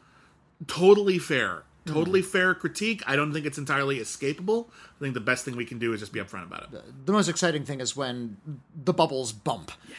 [0.66, 3.02] totally fair, totally fair critique.
[3.08, 4.68] I don't think it's entirely escapable.
[4.70, 7.06] I think the best thing we can do is just be upfront about it.
[7.06, 8.38] the most exciting thing is when
[8.84, 9.72] the bubbles bump.
[9.88, 9.96] Yeah.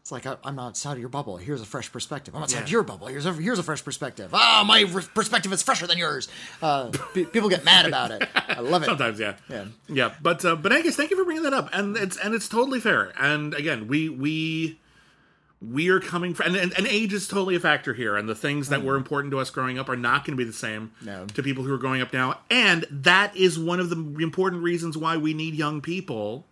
[0.00, 1.36] It's like I, I'm not outside of your bubble.
[1.36, 2.34] Here's a fresh perspective.
[2.34, 2.72] I'm outside Yeah.
[2.72, 3.06] your bubble.
[3.08, 4.30] Here's a here's a fresh perspective.
[4.32, 6.26] Ah, my re- perspective is fresher than yours.
[6.62, 8.26] Uh, pe- people get mad about it.
[8.34, 8.86] I love it.
[8.92, 9.66] Sometimes, yeah, Yeah.
[9.90, 10.14] yeah.
[10.22, 12.80] But uh, but Angus, thank you for bringing that up, and it's and it's totally
[12.80, 13.12] fair.
[13.20, 14.79] And again, we we
[15.60, 18.16] we are coming from, and, and, age is totally a factor here.
[18.16, 18.98] And the things that were mm.
[18.98, 21.26] important to us growing up are not going to be the same No.
[21.26, 22.38] to people who are growing up now.
[22.50, 26.46] And that is one of the important reasons why we need young people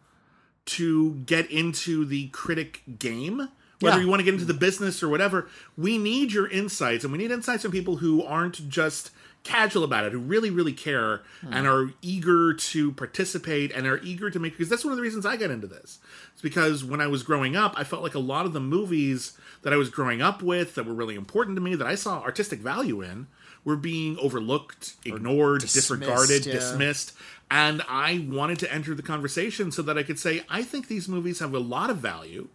[0.66, 3.48] to get into the critic game.
[3.80, 4.02] Whether Yeah.
[4.02, 7.18] you want to get into the business or whatever, we need your insights, and we
[7.18, 9.10] need insights from people who aren't just
[9.48, 11.72] casual about it, who really, really care and hmm.
[11.72, 14.52] are eager to participate and are eager to make.
[14.52, 15.98] Because that's one of the reasons I got into this.
[16.32, 19.36] It's because when I was growing up, I felt like a lot of the movies
[19.62, 22.20] that I was growing up with that were really important to me, that I saw
[22.20, 23.26] artistic value in,
[23.64, 26.52] were being overlooked, ignored, dismissed, disregarded, yeah.
[26.52, 27.14] dismissed.
[27.50, 31.08] And I wanted to enter the conversation so that I could say, I think these
[31.08, 32.48] movies have a lot of value.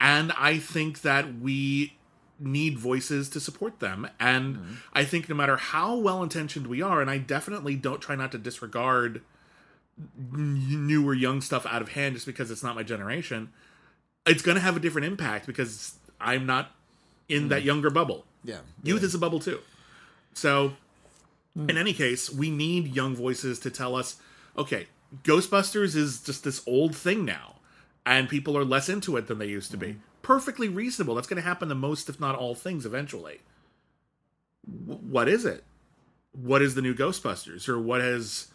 [0.00, 1.96] And I think that we
[2.38, 4.08] need voices to support them.
[4.18, 4.72] And Mm-hmm.
[4.92, 8.32] I think no matter how well intentioned we are, and I definitely don't try not
[8.32, 9.22] to disregard
[10.32, 13.50] n- newer young stuff out of hand just because it's not my generation,
[14.26, 16.72] it's going to have a different impact because I'm not
[17.28, 18.24] in that younger bubble.
[18.42, 18.58] Yeah.
[18.82, 19.60] Youth is a bubble too.
[20.34, 20.74] So,
[21.56, 21.70] Hmm.
[21.70, 24.16] in any case, we need young voices to tell us,
[24.58, 24.88] okay,
[25.22, 27.56] Ghostbusters is just this old thing now,
[28.04, 29.96] and people are less into it than they used to be.
[30.24, 31.14] Perfectly reasonable.
[31.14, 33.38] That's going to happen to most, if not all, things eventually.
[34.86, 35.64] W- what is it?
[36.32, 38.48] What is the new Ghostbusters, or what has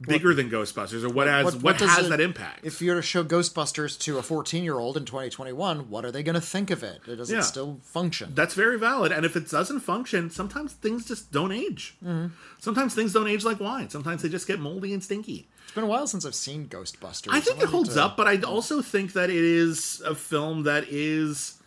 [0.00, 2.64] bigger than Ghostbusters, or what has what- what, what has it- that impact?
[2.64, 6.10] If you were to show Ghostbusters to a 14 year old in 2021, what are
[6.12, 7.00] they going to think of it?
[7.04, 7.40] Does Yeah.
[7.40, 8.32] it still function?
[8.34, 9.10] That's very valid.
[9.12, 11.96] And if it doesn't function, sometimes things just don't age.
[12.04, 12.32] Mm-hmm.
[12.60, 13.90] Sometimes things don't age like wine.
[13.90, 15.48] Sometimes they just get moldy and stinky.
[15.76, 17.28] It's been a while since I've seen Ghostbusters.
[17.30, 20.62] I think it holds to- up, but I also think that it is a film
[20.62, 21.60] that is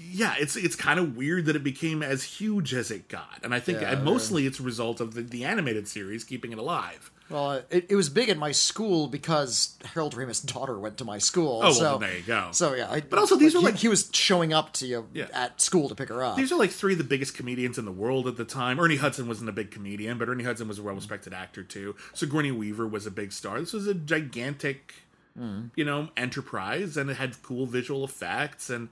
[0.00, 3.40] yeah, it's it's kind of weird that it became as huge as it got.
[3.42, 6.58] And I think Yeah, mostly it's a result of the, the animated series keeping it
[6.58, 7.10] alive.
[7.30, 11.18] Well, it, it was big at my school because Harold Ramis' daughter went to my
[11.18, 11.58] school.
[11.62, 12.48] Oh, well, so, then there you go.
[12.50, 15.06] So yeah, I, But also these like, were like- he was showing up to you
[15.14, 15.28] Yeah.
[15.32, 16.36] at school to pick her up.
[16.36, 18.80] These are like three of the biggest comedians in the world at the time.
[18.80, 21.94] Ernie Hudson wasn't a big comedian, but Ernie Hudson was a well respected actor too.
[22.14, 23.60] Sigourney Weaver was a big star.
[23.60, 24.94] This was a gigantic,
[25.38, 25.70] mm.
[25.76, 28.88] you know, enterprise, and it had cool visual effects, and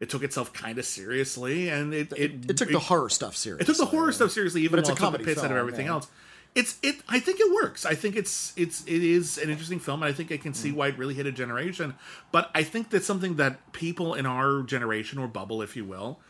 [0.00, 3.62] it took itself kind of seriously, and it it, it took the horror stuff seriously.
[3.62, 5.24] it took the horror stuff seriously, even But it's while a it took the comedy
[5.24, 5.92] piss out of film, everything yeah.
[5.92, 6.08] else.
[6.54, 6.96] It's it.
[7.08, 7.84] I think it works.
[7.84, 10.70] I think it's it's it is an interesting film, and I think I can see
[10.70, 10.76] mm.
[10.76, 11.94] why it really hit a generation.
[12.30, 16.20] But I think that's something that people in our generation or bubble, if you will,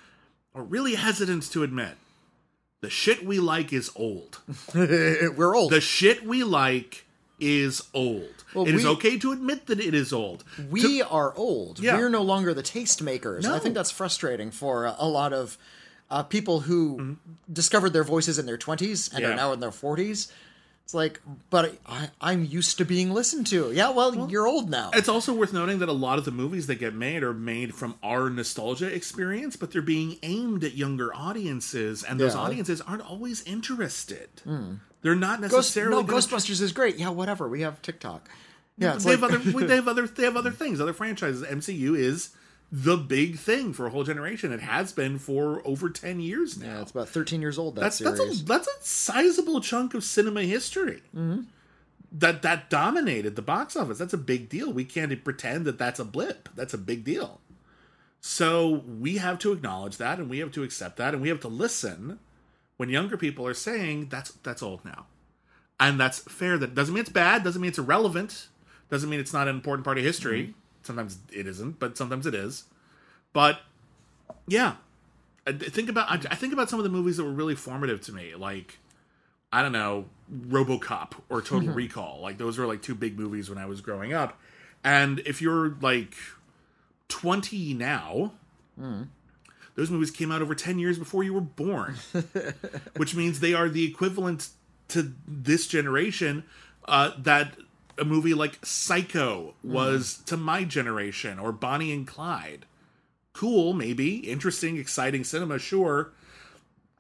[0.55, 1.97] are really hesitant to admit.
[2.81, 4.41] The shit we like is old.
[4.75, 5.73] We're old.
[5.73, 7.07] The shit we like
[7.41, 8.45] is old.
[8.55, 10.45] Well, it is we- okay to admit that it is old.
[10.71, 11.81] we are old.
[11.81, 11.97] Yeah.
[11.97, 13.45] We're no longer the taste makers.
[13.45, 13.55] No.
[13.55, 15.59] I think that's frustrating for a, a lot of
[16.15, 17.17] uh, people who
[17.53, 19.19] discovered their voices in their 20s and Mm-hmm.
[19.23, 19.31] Yeah.
[19.33, 20.31] are now in their 40s.
[20.85, 23.73] It's like, but I, I'm used to being listened to.
[23.73, 24.91] Yeah, well, you're old now.
[24.93, 27.75] It's also worth noting that a lot of the movies that get made are made
[27.75, 32.41] from our nostalgia experience, but they're being aimed at younger audiences, and those Yeah.
[32.43, 34.29] Audiences aren't always interested.
[35.01, 35.97] They're not Ghost, necessarily.
[35.97, 36.97] no, gonna- Ghostbusters is great.
[36.97, 37.49] Yeah, whatever.
[37.49, 38.29] We have TikTok.
[38.77, 39.39] Yeah, they like, have other.
[39.67, 40.07] they have other.
[40.07, 40.81] They have other things.
[40.83, 41.43] Other franchises.
[41.43, 42.31] MCU is
[42.73, 44.53] the big thing for a whole generation.
[44.53, 46.67] It has been for over ten years now.
[46.67, 47.77] yeah, it's about 13 years old.
[47.77, 48.19] That that's series.
[48.19, 51.03] that's a that's a sizable chunk of cinema history.
[51.15, 51.43] Mm-hmm.
[52.13, 53.99] That that dominated the box office.
[53.99, 54.73] That's a big deal.
[54.73, 56.49] We can't pretend that that's a blip.
[56.55, 57.41] That's a big deal.
[58.21, 61.41] So we have to acknowledge that, and we have to accept that, and we have
[61.41, 62.19] to listen
[62.79, 65.07] when younger people are saying that's that's old now,
[65.79, 66.57] and that's fair.
[66.57, 67.45] That doesn't mean it's bad.
[67.45, 68.49] Doesn't mean it's irrelevant.
[68.91, 70.55] Doesn't mean it's not an important part of history.
[70.85, 72.65] Sometimes it isn't, but sometimes it is.
[73.33, 73.61] But
[74.47, 74.77] yeah,
[75.47, 78.01] I think about I I think about some of the movies that were really formative
[78.03, 78.79] to me, like
[79.53, 82.21] I don't know, RoboCop or Total Recall.
[82.21, 84.39] Like those were like two big movies when I was growing up.
[84.83, 86.15] And if you're like
[87.09, 88.33] 20 now,
[89.77, 91.97] those movies came out over 10 years before you were born,
[92.97, 94.49] which means they are the equivalent
[94.89, 96.45] to this generation
[96.87, 97.57] uh, that
[97.99, 99.73] a movie like Psycho hmm.
[99.73, 102.67] was to my generation or Bonnie and Clyde.
[103.33, 104.17] Cool, maybe.
[104.31, 106.13] Interesting, exciting cinema, sure.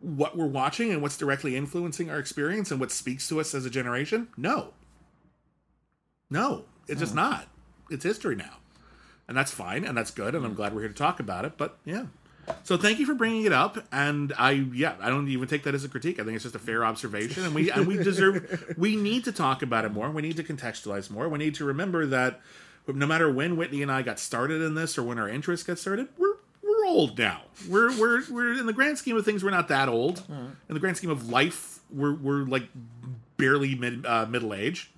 [0.01, 3.65] What we're watching and what's directly influencing our experience and what speaks to us as
[3.65, 4.29] a generation?
[4.37, 4.75] No.
[6.31, 7.19] No, it's just hmm.
[7.19, 7.49] not.
[7.91, 8.59] It's history now.
[9.27, 10.57] And that's fine and that's good and I'm hmm.
[10.57, 12.07] glad we're here to talk about it, but yeah.
[12.63, 15.75] So thank you for bringing it up and I yeah, I don't even take that
[15.75, 16.19] as a critique.
[16.19, 19.33] I think it's just a fair observation and we and we deserve we need to
[19.33, 20.11] talk about it more.
[20.11, 21.29] We need to contextualize more.
[21.29, 22.41] We need to remember that
[22.87, 25.79] no matter when Witney and I got started in this or when our interest got
[25.79, 27.43] started, we're we're old now.
[27.69, 30.23] We're we're we're in the grand scheme of things, we're not that old.
[30.29, 32.69] In the grand scheme of life, we're we're like
[33.37, 34.91] barely mid uh, middle age.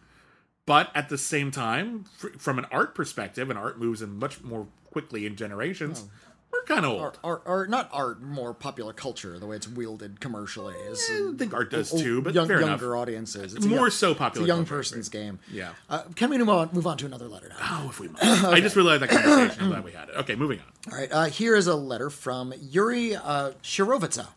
[0.66, 4.42] But at the same time, fr- from an art perspective, and art moves in much
[4.42, 6.04] more quickly in generations.
[6.52, 7.18] We're kind of old.
[7.24, 11.52] Art, art, not art, more popular culture, the way it's wielded commercially is I think
[11.52, 13.02] art does too, but young, fair younger enough.
[13.02, 13.54] audiences.
[13.54, 15.38] It's More young- so it's popular a young culture, person's game.
[15.50, 15.72] Yeah.
[15.90, 17.56] Uh, can we move on, move on to another letter now?
[17.61, 18.22] Oh, if we might.
[18.22, 19.64] I just realized that conversation.
[19.64, 20.16] I'm glad we had it.
[20.18, 20.92] Okay, moving on.
[20.92, 21.12] All right.
[21.12, 24.28] Uh, here is a letter from Yuri uh, Shirovitsa.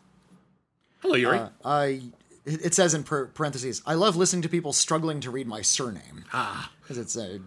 [1.00, 1.38] Hello, Yuri.
[1.38, 2.02] Uh, I
[2.44, 6.24] it it says in parentheses, I love listening to people struggling to read my surname.
[6.32, 6.70] Ah.
[6.82, 7.40] Because it's a,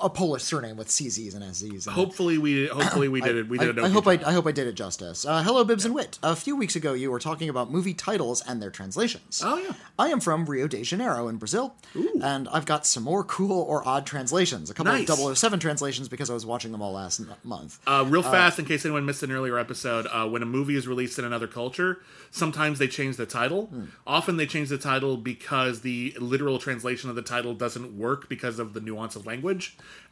[0.00, 1.86] a Polish surname with CZs and SZs.
[1.86, 3.48] and- hopefully we hopefully we did it.
[3.48, 3.84] We I, did it.
[3.84, 5.24] I hope I, I hope I did it justice.
[5.24, 6.18] Uh, hello, Bibbs and Wit.
[6.22, 9.42] A few weeks ago, you were talking about movie titles and their translations.
[9.44, 9.72] Oh, yeah.
[9.98, 11.74] I am from Rio de Janeiro in Brazil,
[12.22, 14.70] and I've got some more cool or odd translations.
[14.70, 15.08] A couple Nice.
[15.10, 17.78] of 007 translations because I was watching them all last month.
[17.86, 20.86] Uh, real fast, in case anyone missed an earlier episode, uh, when a movie is
[20.86, 23.66] released in another culture, sometimes they change the title.
[23.66, 23.84] Hmm.
[24.06, 28.58] Often they change the title because the literal translation of the title doesn't work because
[28.58, 29.47] of the nuance of language.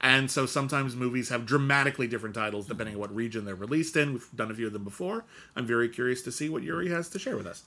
[0.00, 4.12] And so sometimes movies have dramatically different titles depending on what region they're released in.
[4.14, 5.24] We've done a few of them before.
[5.54, 7.62] I'm very curious to see what Yuri has to share with us.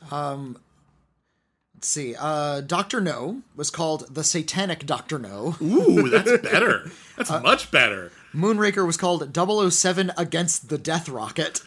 [1.76, 2.16] Let's see.
[2.20, 5.56] Uh, Doctor No was called the Satanic Doctor No.
[5.62, 6.92] Ooh, that's better.
[7.18, 8.12] That's Uh, much better.
[8.34, 9.34] Moonraker was called
[9.74, 11.62] 007 Against the Death Rocket.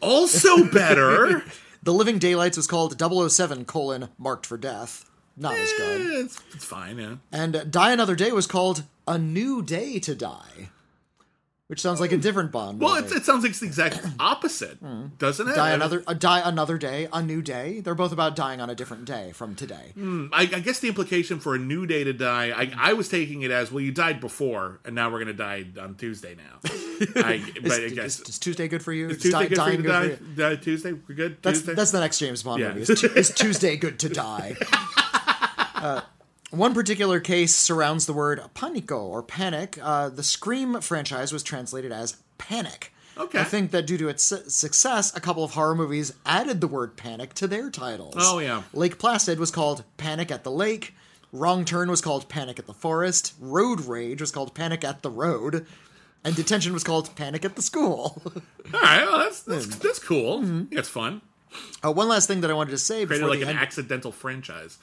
[0.00, 1.42] Also better.
[1.80, 5.07] The Living Daylights was called 007 colon marked for death.
[5.38, 6.00] Not as good.
[6.00, 7.14] Eh, it's, it's fine, yeah.
[7.32, 10.68] And uh, Die Another Day was called A New Day to Die,
[11.68, 12.80] which sounds like a different Bond.
[12.80, 14.78] Well, it, it sounds like it's the exact opposite,
[15.18, 15.50] doesn't it?
[15.52, 15.56] Hmm.
[15.56, 17.80] Die another, uh, die another day, a new day.
[17.80, 19.92] They're both about dying on a different day from today.
[19.96, 23.42] I, I guess the implication for a new day to die, I, I was taking
[23.42, 23.80] it as well.
[23.82, 26.58] You died before, and now we're going to die on Tuesday now.
[27.22, 29.10] I, but I Is, guess is, is Tuesday good for you?
[29.10, 30.18] is Tuesday di- good for you to die?
[30.36, 31.36] Die Tuesday, we're good.
[31.42, 31.74] That's Tuesday.
[31.74, 32.68] that's the next James Bond Yeah.
[32.74, 32.90] movie.
[32.92, 34.56] Is, Tu- is Tuesday good to die?
[35.80, 36.00] Uh,
[36.50, 39.78] one particular case surrounds the word panico or panic.
[39.82, 42.92] Uh, the Scream franchise was translated as panic.
[43.16, 43.40] Okay.
[43.40, 46.96] I think that due to its success, a couple of horror movies added the word
[46.96, 48.14] panic to their titles.
[48.16, 48.62] Oh, yeah.
[48.72, 50.94] Lake Placid was called Panic at the Lake.
[51.32, 53.34] Wrong Turn was called Panic at the Forest.
[53.40, 55.66] Road Rage was called Panic at the Road.
[56.24, 58.22] And Detention was called Panic at the School.
[58.74, 59.78] All right, well, that's that's, Hmm.
[59.82, 60.40] that's cool.
[60.40, 60.72] Mm-hmm.
[60.72, 61.20] Yeah, it's fun.
[61.84, 63.58] uh, one last thing that I wanted to say Created like an end.
[63.58, 64.78] accidental franchise.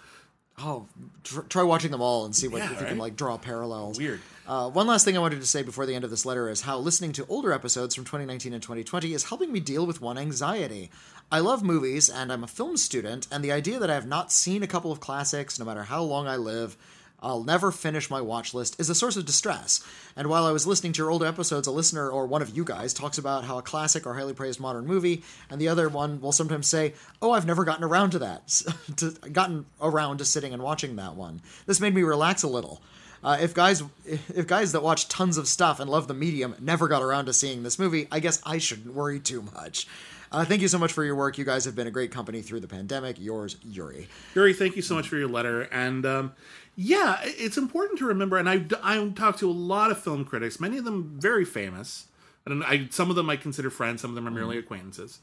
[0.57, 0.87] Oh,
[1.23, 3.97] tr- try watching them all and see what Yeah, if you can like draw parallels.
[3.97, 4.21] Weird.
[4.47, 6.61] Uh, one last thing I wanted to say before the end of this letter is
[6.61, 10.17] how listening to older episodes from 2019 and 2020 is helping me deal with one
[10.17, 10.91] anxiety.
[11.31, 14.31] I love movies and I'm a film student, and the idea that I have not
[14.31, 16.77] seen a couple of classics, no matter how long I live,
[17.25, 19.83] I'll never finish my watch list is a source of distress.
[20.15, 22.63] And while I was listening to your older episodes, a listener or one of you
[22.63, 26.21] guys talks about how a classic or highly praised modern movie, and the other one
[26.21, 28.47] will sometimes say, "Oh, I've never gotten around to that,
[28.97, 32.83] to, gotten around to sitting and watching that one." This made me relax a little.
[33.23, 36.88] Uh, if guys, if guys that watch tons of stuff and love the medium never
[36.88, 39.88] got around to seeing this movie, I guess I shouldn't worry too much.
[40.31, 41.38] Uh, thank you so much for your work.
[41.38, 43.17] You guys have been a great company through the pandemic.
[43.19, 44.09] Yours, Yuri.
[44.33, 45.61] Yuri, thank you so much for your letter.
[45.71, 46.33] And um,
[46.75, 48.38] yeah, it's important to remember.
[48.38, 52.07] And I I talked to a lot of film critics, many of them very famous.
[52.45, 54.59] And I, some of them I consider friends, some of them are merely mm.
[54.59, 55.19] acquaintances.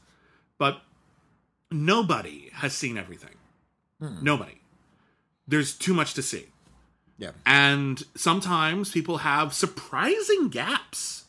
[0.57, 0.81] But
[1.71, 3.35] nobody has seen everything.
[3.99, 4.21] Hmm.
[4.21, 4.59] Nobody.
[5.47, 6.47] There's too much to see.
[7.17, 7.31] Yeah.
[7.45, 11.25] And sometimes people have surprising gaps.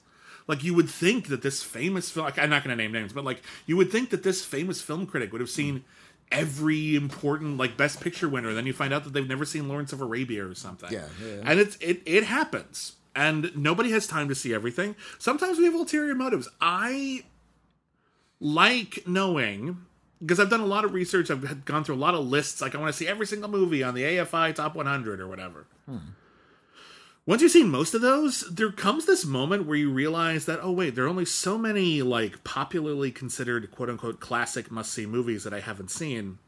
[0.47, 3.25] Like you would think that this famous film like, I'm not gonna name names, but
[3.25, 5.55] like you would think that this famous film critic would have hmm.
[5.55, 5.85] seen
[6.33, 9.93] every important like best picture winner, then you find out that they've never seen Lawrence
[9.93, 10.93] of Arabia or something.
[10.93, 11.43] Yeah, yeah, yeah.
[11.45, 12.93] And it's it it happens.
[13.17, 14.97] And nobody has time to see everything.
[15.21, 16.49] Sometimes we have ulterior motives.
[16.61, 17.23] I
[18.41, 19.79] like knowing
[20.21, 21.31] because I've done a lot of research.
[21.31, 22.61] I've had gone through a lot of lists.
[22.61, 25.67] Like I want to see every single movie on the AFI Top 100 or whatever.
[25.87, 25.99] Hmm.
[27.27, 30.71] Once you've seen most of those, there comes this moment where you realize that oh
[30.71, 35.45] wait, there are only so many like popularly considered quote unquote classic must see movies
[35.45, 36.39] that I haven't seen.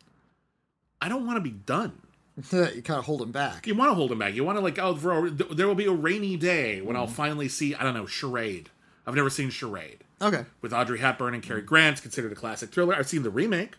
[1.01, 2.03] I don't want to be done.
[2.53, 3.67] you kind of hold them back.
[3.67, 4.35] You want to hold them back.
[4.35, 7.07] You want to like oh for a, there will be a rainy day when I'll
[7.07, 7.15] mm-hmm.
[7.15, 8.69] finally see I don't know Charade.
[9.07, 10.45] I've never seen Charade Okay.
[10.61, 12.03] with Audrey Hepburn and Cary Grant.
[12.03, 12.95] Considered a classic thriller.
[12.95, 13.77] I've seen the remake.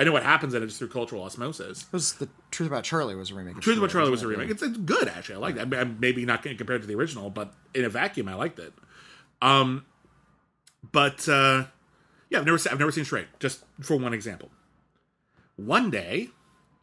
[0.00, 1.82] I know what happens in it just through cultural osmosis.
[1.82, 3.60] It was the Truth About Charlie was a remake.
[3.60, 4.48] Truth About Charlie was a remake.
[4.48, 5.34] It's, it's good actually.
[5.34, 5.74] I like that.
[5.74, 8.72] I mean, Maybe not compared to the original, but in a vacuum, I liked it.
[9.42, 9.84] Um,
[10.90, 11.64] but uh,
[12.30, 13.26] yeah, I've never I've never seen Charade.
[13.40, 14.48] Just for one example,
[15.56, 16.30] one day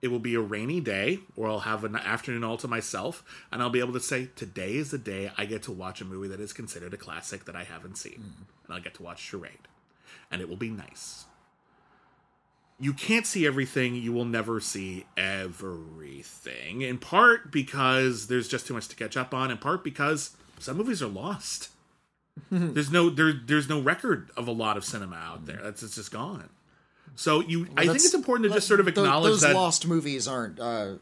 [0.03, 3.63] it will be a rainy day, or I'll have an afternoon all to myself, and
[3.63, 6.27] I'll be able to say, "Today is the day I get to watch a movie
[6.27, 9.67] that is considered a classic that I haven't seen, and I'll get to watch Charade,
[10.29, 11.25] and it will be nice."
[12.79, 16.81] You can't see everything you will never see everything.
[16.81, 20.77] In part because there's just too much to catch up on in part because some
[20.77, 21.69] movies are lost.
[22.51, 25.59] There's no there, there's no record of a lot of cinema out there.
[25.63, 26.49] That's it's just gone.
[27.15, 30.27] So you i think it's important to just sort of acknowledge those that lost movies
[30.27, 30.93] aren't uh,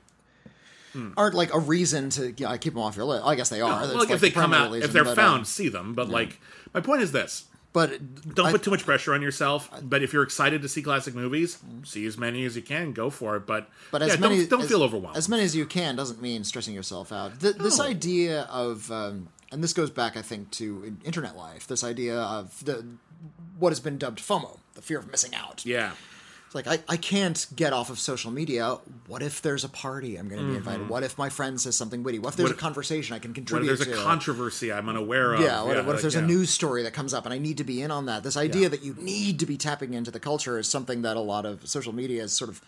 [1.18, 3.26] aren't like a reason to yeah, keep them off your list.
[3.26, 3.82] I guess they are.
[3.82, 5.46] That's well, like like if they the come out reason, if they're but, found um,
[5.46, 6.40] see them but like
[6.74, 7.90] my point is this but
[8.34, 11.14] don't I- put too much pressure on yourself but if you're excited to see classic
[11.14, 14.38] movies see as many as you can go for it but But yeah, as many
[14.40, 17.40] don't, don't as, feel overwhelmed As many as you can doesn't mean stressing yourself out.
[17.40, 21.68] Th- This idea of, um, and this goes back, I think, to internet life.
[21.68, 22.86] This idea of the
[23.60, 25.66] what has been dubbed FOMO, the fear of missing out.
[25.66, 25.92] yeah
[26.56, 28.78] like I, I can't get off of social media.
[29.08, 30.90] What if there's a party I'm going to be invited?
[30.90, 32.20] What if my friend says something witty?
[32.20, 32.56] What if there's Mm-hmm.
[32.56, 33.70] What a conversation I can contribute?
[33.70, 35.42] What if there's a controversy I'm unaware of?
[35.42, 36.22] yeah, what, what like, if there's yeah.
[36.22, 38.24] a news story that comes up and I need to be in on that?
[38.24, 38.68] This idea Yeah.
[38.70, 41.68] that you need to be tapping into the culture is something that a lot of
[41.68, 42.62] social media has sort of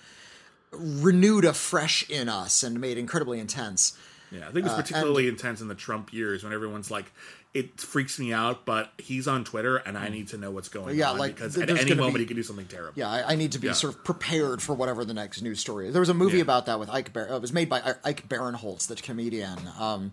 [0.71, 3.97] renewed afresh in us and made incredibly intense.
[4.31, 7.05] Yeah, I think it's particularly intense in the Trump years when everyone's like,
[7.53, 10.97] "It freaks me out," but he's on Twitter and I need to know what's going
[10.97, 12.93] Yeah, on like, because at any moment be- he can do something terrible.
[12.95, 13.73] Yeah, I, I need to be Yeah.
[13.73, 15.93] sort of prepared for whatever the next news story is.
[15.93, 16.43] There was a movie Yeah.
[16.43, 17.13] about that with Ike.
[17.13, 19.57] Bar- uh, it was made by Ike Barinholtz, the comedian.
[19.79, 20.11] Um,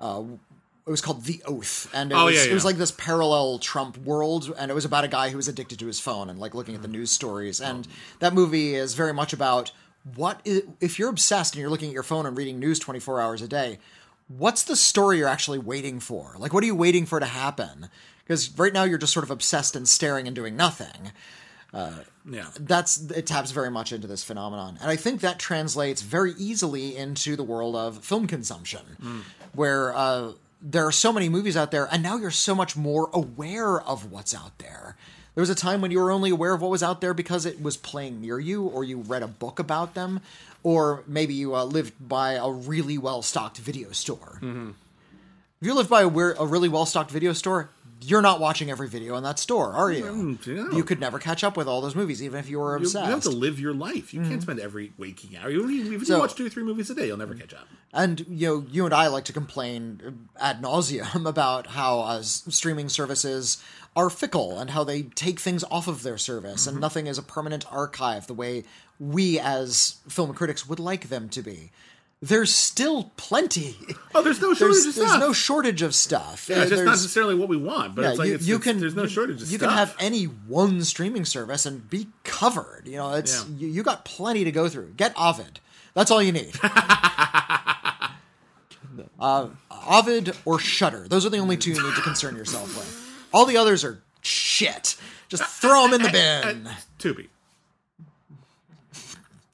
[0.00, 0.22] uh,
[0.86, 3.58] it was called The Oath, and it, Oh, was, yeah, it was like this parallel
[3.58, 6.38] Trump world, and it was about a guy who was addicted to his phone and
[6.38, 6.84] like looking Mm-hmm.
[6.84, 7.60] at the news stories.
[7.60, 7.94] And Oh.
[8.20, 9.70] that movie is very much about
[10.14, 13.20] what is, if you're obsessed and you're looking at your phone and reading news 24
[13.20, 13.78] hours a day.
[14.28, 16.34] What's the story you're actually waiting for?
[16.38, 17.88] Like, what are you waiting for to happen?
[18.24, 21.12] Because right now you're just sort of obsessed and staring and doing nothing.
[22.30, 24.78] Yeah, that's it taps very much into this phenomenon.
[24.82, 30.32] And i think that translates very easily into the world of film consumption where uh,
[30.60, 34.10] there are so many movies out there and now you're so much more aware of
[34.12, 34.96] what's out there
[35.38, 37.46] there was a time when you were only aware of what was out there because
[37.46, 40.20] it was playing near you or you read a book about them
[40.64, 44.40] or maybe you uh, lived by a really well stocked video store
[45.60, 47.68] if you live by a, a really well stocked video store,
[48.00, 50.04] you're not watching every video in that store, are you?
[50.04, 50.76] Mm, no.
[50.76, 53.00] You could never catch up with all those movies, even if you were You, you
[53.00, 54.14] have to live your life.
[54.14, 55.50] You can't spend every waking hour.
[55.50, 57.66] Even if you watch two or three movies a day, you'll never catch up.
[57.92, 62.88] And you know, you and I like to complain ad nauseum about how uh, streaming
[62.88, 63.60] services
[63.98, 66.70] are fickle and how they take things off of their service, Mm-hmm.
[66.70, 68.64] and nothing is a permanent archive the way
[69.00, 71.70] we as film critics would like them to be.
[72.20, 73.76] There's still plenty.
[74.14, 75.08] Oh, there's no shortage There's, of stuff.
[75.10, 76.48] there's no shortage of stuff.
[76.50, 78.54] yeah, it's just not necessarily what we want, but yeah, it's like you, it's, you
[78.56, 79.62] it's- can there's no shortage of you stuff.
[79.62, 82.82] You can have any one streaming service and be covered.
[82.86, 83.56] You know, it's Yeah.
[83.58, 84.94] you, you got plenty to go through.
[84.96, 85.60] Get Ovid.
[85.94, 86.54] That's all you need.
[89.20, 89.48] uh,
[89.88, 91.06] Ovid or Shudder.
[91.08, 92.97] Those are the only two you need to concern yourself with.
[93.32, 94.96] All the others are shit.
[95.28, 96.68] Just throw them in the bin.
[96.98, 97.28] Tubi.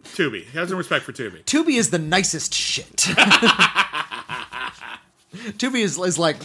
[0.04, 0.46] Tubi.
[0.46, 1.44] has no respect for Tubi.
[1.44, 2.96] Tubi is the nicest shit.
[5.58, 6.36] Tubi is, is like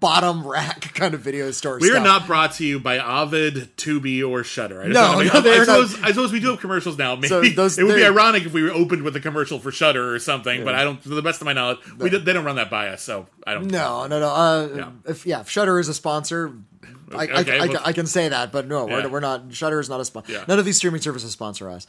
[0.00, 4.26] bottom rack kind of video store We are not brought to you by Ovid, Tubi,
[4.28, 4.82] or Shudder.
[4.82, 7.14] I No, make- no, I, suppose, I suppose we do have commercials now.
[7.14, 10.12] Maybe So those- it would be ironic if we opened with a commercial for Shudder
[10.14, 10.64] or something.
[10.64, 11.02] But I don't.
[11.02, 13.02] To the best of my knowledge, we don't, they don't run that by us.
[13.02, 13.66] So I don't.
[13.70, 14.28] No, no, no.
[14.28, 14.90] Uh, Yeah.
[15.06, 16.52] If yeah, if Shudder is a sponsor,
[17.12, 19.04] I, I, Okay, I, well- I can say that, but no, Yeah.
[19.04, 19.52] we're, we're not.
[19.52, 20.32] Shudder is not a sponsor.
[20.32, 20.44] Yeah.
[20.48, 21.86] None of these streaming services sponsor us.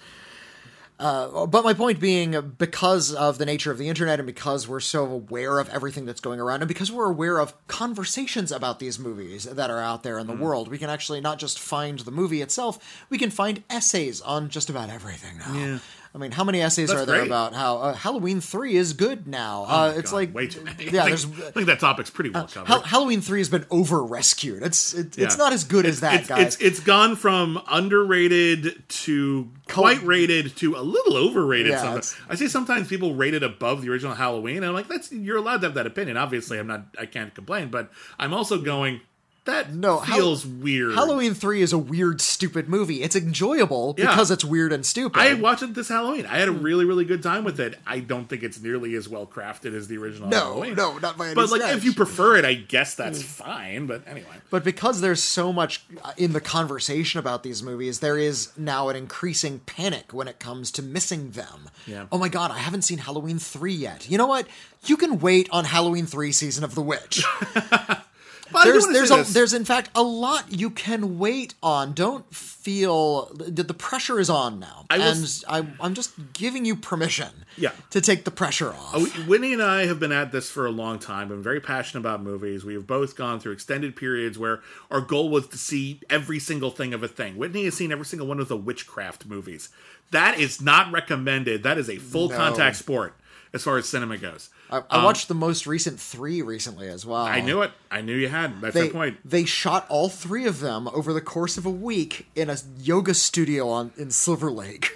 [1.02, 4.80] Uh, but my point being, because of the nature of the internet and because we're
[4.80, 8.99] so aware of everything that's going around and because we're aware of conversations about these
[8.99, 10.38] movies that are out there in Mm.
[10.38, 12.78] the world, we can actually not just find the movie itself,
[13.10, 15.54] we can find essays on just about everything now.
[15.54, 15.80] Yeah.
[16.14, 17.28] I mean, how many essays That's are there great.
[17.28, 19.64] about how uh, Halloween 3 is good now?
[19.64, 20.36] uh, it's God, like.
[20.36, 20.89] way too many.
[20.89, 21.24] Yeah, I there's.
[21.24, 22.68] think, I think that topic's pretty well covered.
[22.68, 24.62] Hal- Halloween three has been over rescued.
[24.62, 26.41] It's it, it's not as good as that, it's, guys.
[26.41, 31.72] It's it's gone from underrated to quite rated to a little overrated.
[31.72, 32.16] Yeah, sometimes.
[32.28, 35.38] I see sometimes people rate it above the original Halloween, and I'm like, that's you're
[35.38, 36.18] allowed to have that opinion.
[36.18, 36.88] Obviously, I'm not.
[36.99, 37.89] I can't complain, but
[38.20, 38.99] I'm also going.
[39.45, 40.93] That No, feels weird.
[40.93, 43.01] Halloween three is a weird, stupid movie.
[43.01, 44.11] It's enjoyable Yeah.
[44.11, 45.19] because it's weird and stupid.
[45.19, 46.27] I watched it this Halloween.
[46.27, 47.79] I had a really, really good time with it.
[47.87, 50.75] I don't think it's nearly as well crafted as the original no, Halloween.
[50.75, 53.87] no, not by any But like, if you prefer it, I guess that's fine.
[53.87, 58.19] But anyway, But because there's so much uh, in the conversation about these movies, there
[58.19, 61.71] is now an increasing panic when it comes to missing them.
[61.87, 62.05] Yeah.
[62.11, 64.07] Oh my god, I haven't seen Halloween 3 yet.
[64.07, 64.45] You know what?
[64.85, 67.23] You can wait on Halloween 3 Season of the Witch.
[68.52, 71.93] but there's there's a, there's in fact a lot you can wait on.
[71.93, 76.12] Don't feel the, the pressure is on now, And I and s- I, I'm just
[76.34, 77.30] giving you permission.
[77.58, 77.72] Yeah.
[77.89, 78.95] to take the pressure off.
[78.95, 81.28] Uh, Witney and I have been at this for a long time.
[81.28, 82.64] Been very passionate about movies.
[82.64, 86.72] We have both gone through extended periods where our goal was to see every single
[86.72, 87.36] thing of a thing.
[87.36, 89.68] Witney has seen every single one of the witchcraft movies.
[90.12, 91.64] That is not recommended.
[91.64, 92.38] That is a full No.
[92.38, 93.16] contact sport
[93.54, 94.49] as far as cinema goes.
[94.72, 97.24] I, I watched the most recent three recently as well.
[97.26, 97.72] Um, I knew it.
[97.91, 98.61] I knew you had.
[98.61, 99.17] That's They, the point.
[99.26, 103.13] they shot all three of them over the course of a week in a yoga
[103.13, 104.95] studio on in Silver Lake.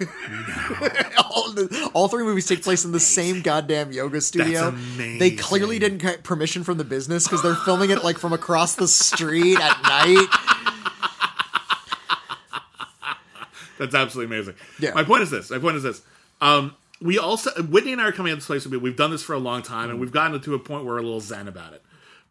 [1.30, 4.70] all, the- all three movies take place in the same goddamn yoga studio.
[4.96, 8.76] They clearly didn't get permission from the business because they're filming it like from across
[8.76, 10.26] the street at night.
[13.78, 14.54] That's absolutely amazing.
[14.80, 14.92] Yeah.
[14.94, 15.50] My point is this.
[15.50, 16.00] My point is this.
[16.40, 18.66] Um, we also Witney and I are coming at this place.
[18.66, 20.00] We've done this for a long time, and mm.
[20.00, 21.82] we've gotten to a point where we're a little zen about it.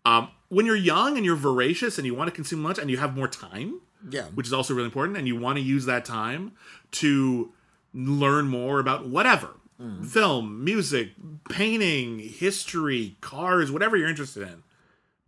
[0.05, 2.97] Um, when you're young and you're voracious and you want to consume lunch and you
[2.97, 4.25] have more time, Yeah.
[4.35, 6.53] which is also really important, and you want to use that time
[6.91, 7.51] to
[7.93, 9.49] learn more about whatever
[9.81, 10.05] mm.
[10.05, 11.11] film, music,
[11.49, 14.63] painting, history, cars, whatever you're interested in,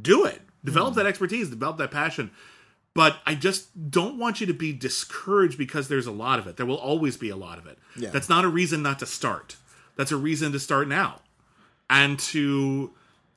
[0.01, 0.41] do it.
[0.63, 0.97] Develop mm.
[0.97, 2.31] that expertise, develop that passion.
[2.97, 6.57] But I just don't want you to be discouraged because there's a lot of it.
[6.57, 7.77] There will always be a lot of it.
[7.95, 8.09] Yeah.
[8.09, 9.55] That's not a reason not to start.
[9.97, 11.21] That's a reason to start now.
[11.91, 12.89] And to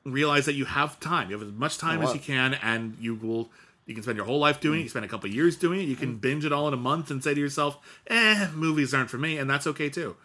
[0.03, 1.29] realize that you have time.
[1.29, 3.51] You have as much time as you can, and you will.
[3.85, 4.79] You can spend your whole life doing it.
[4.79, 5.83] You can spend a couple of years doing it.
[5.83, 5.99] You Mm.
[5.99, 9.19] can binge it all in a month and say to yourself, "Eh, movies aren't for
[9.19, 10.15] me," and that's okay too.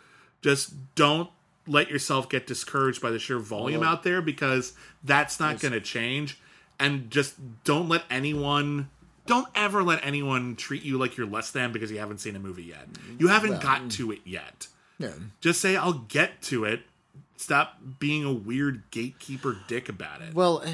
[0.40, 1.28] Just don't
[1.66, 4.72] let yourself get discouraged by the sheer volume Well, out there because
[5.04, 6.38] that's not going to change.
[6.78, 7.34] And just
[7.64, 8.88] don't let anyone.
[9.26, 12.38] Don't ever let anyone treat you like you're less than because you haven't seen a
[12.38, 12.86] movie yet.
[13.18, 14.68] You haven't Well, got to it yet.
[14.98, 15.12] Yeah.
[15.40, 16.82] Just say, "I'll get to it."
[17.36, 20.32] Stop being a weird gatekeeper dick about it.
[20.34, 20.64] Well,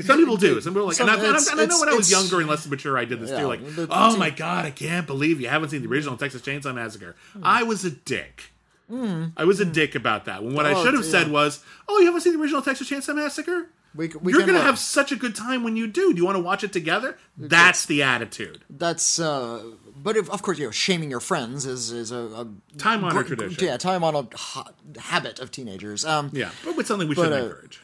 [0.00, 0.60] Some people do.
[0.60, 2.10] Some people are like, Some- and, I, and I- and I know when I was
[2.10, 3.46] younger and less mature, I did this Yeah, too.
[3.46, 7.14] Like, oh my god, I can't believe you haven't seen the original Texas Chainsaw Massacre.
[7.42, 8.52] I was a dick.
[8.90, 10.42] I was a dick about that.
[10.42, 10.76] When what I Hmm.
[10.78, 11.10] Oh, should have yeah.
[11.10, 13.68] said was, "Oh, you haven't seen the original Texas Chainsaw Massacre?
[13.94, 14.62] We, we You're gonna look.
[14.62, 16.12] have such a good time when you do.
[16.12, 17.16] Do you want to watch it together?
[17.36, 18.60] That's the attitude.
[18.70, 19.62] that's uh
[20.00, 22.46] but if, of course you know shaming your friends is is a, a
[22.78, 23.64] Time honored gr- tradition.
[23.66, 27.44] yeah time honored ha- habit of teenagers um Yeah, but with something we shouldn't uh,
[27.46, 27.80] encourage.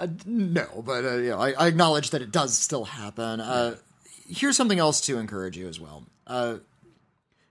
[0.00, 3.40] Uh, no, but uh, you know, I, I acknowledge that it does still happen.
[3.40, 3.76] Uh,
[4.28, 6.04] here's something else to encourage you as well.
[6.26, 6.58] Uh,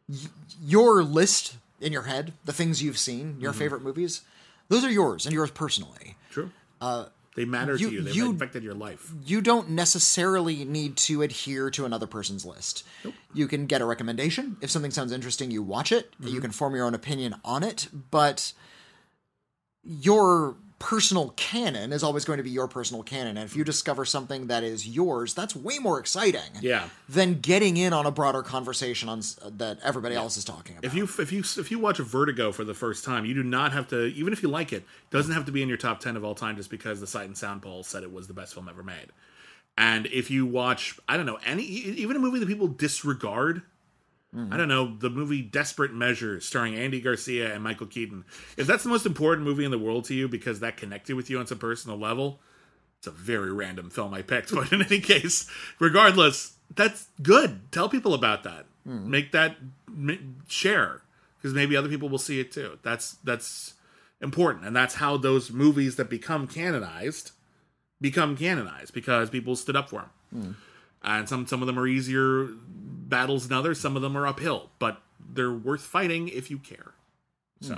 [0.08, 0.18] y-
[0.62, 4.22] your list in your head, the things you've seen, your favorite movies,
[4.70, 6.16] those are yours and yours personally.
[6.30, 6.52] True.
[7.36, 8.02] They matter you- to you.
[8.02, 9.12] They've you- affected your life.
[9.26, 12.84] You don't necessarily need to adhere to another person's list.
[13.34, 14.58] You can get a recommendation.
[14.62, 16.14] If something sounds interesting, you watch it.
[16.20, 16.40] You mm-hmm.
[16.40, 18.54] can form your own opinion on it, but
[19.84, 23.38] your personal canon is always going to be your personal canon.
[23.38, 26.90] And if you discover something that is yours, that's way more exciting Yeah.
[27.08, 30.78] than getting in on a broader conversation on s- uh, that everybody else is talking
[30.78, 30.86] about.
[30.86, 33.72] If you if you if you watch Vertigo for the first time, you do not
[33.74, 36.00] have to even if you like it, it doesn't have to be in your top
[36.00, 38.34] 10 of all time just because the Sight and Sound poll said it was the
[38.34, 39.08] best film ever made.
[39.78, 43.62] And if you watch, I don't know, any even a movie that people disregard,
[44.34, 48.24] I don't know, the movie Desperate Measures starring Andy Garcia and Michael Keaton.
[48.56, 51.30] If that's the most important movie in the world to you because that connected with
[51.30, 52.40] you on some personal level,
[52.98, 57.72] it's a very random film I picked, but in any case, regardless, that's good.
[57.74, 58.66] Tell people about that.
[59.10, 59.58] Make that
[60.48, 61.02] share
[61.38, 62.80] because maybe other people will see it too.
[62.84, 63.74] That's that's
[64.22, 67.32] important, and that's how those movies that become canonized
[68.00, 70.58] become canonized because people stood up for them.
[71.04, 73.80] And some some of them are easier battles than others.
[73.80, 75.02] Some of them are uphill, but
[75.34, 76.94] they're worth fighting if you care.
[77.62, 77.78] So.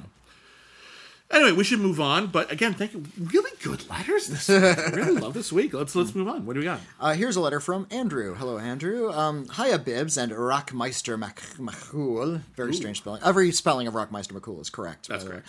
[1.32, 2.28] Anyway, we should move on.
[2.28, 3.04] But again, thank you.
[3.20, 4.62] Really good letters this week.
[4.64, 5.74] I really love this week.
[5.74, 6.46] Let's let's move on.
[6.46, 6.80] What do we got?
[7.00, 8.36] Uh, here's a letter from Andrew.
[8.36, 9.12] Hello, Andrew.
[9.12, 12.42] Um, hiya, Bibbs and Rockmeister Mac- Maccool.
[12.56, 13.22] Very strange spelling.
[13.24, 15.08] Every spelling of Rockmeister Maccool is correct.
[15.08, 15.42] That's the way.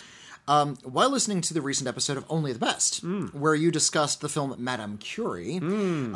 [0.47, 4.29] Um, while listening to the recent episode of Only the Best, where you discussed the
[4.29, 5.59] film Madame Curie,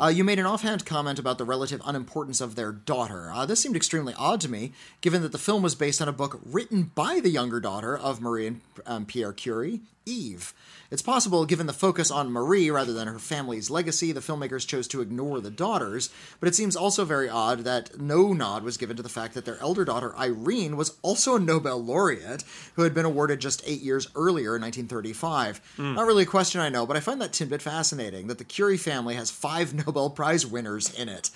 [0.00, 3.32] uh, you made an offhand comment about the relative unimportance of their daughter.
[3.32, 6.12] Uh, this seemed extremely odd to me, given that the film was based on a
[6.12, 10.52] book written by the younger daughter of Marie and um, Pierre Curie, Eve.
[10.90, 14.88] It's possible, given the focus on Marie rather than her family's legacy, the filmmakers chose
[14.88, 18.96] to ignore the daughters, but it seems also very odd that no nod was given
[18.96, 22.42] to the fact that their elder daughter, Irene, was also a Nobel laureate
[22.74, 25.60] who had been awarded just eight years earlier in 1935.
[25.78, 28.76] Not really a question I know, but I find that tidbit fascinating that the Curie
[28.76, 31.30] family has five Nobel Prize winners in it.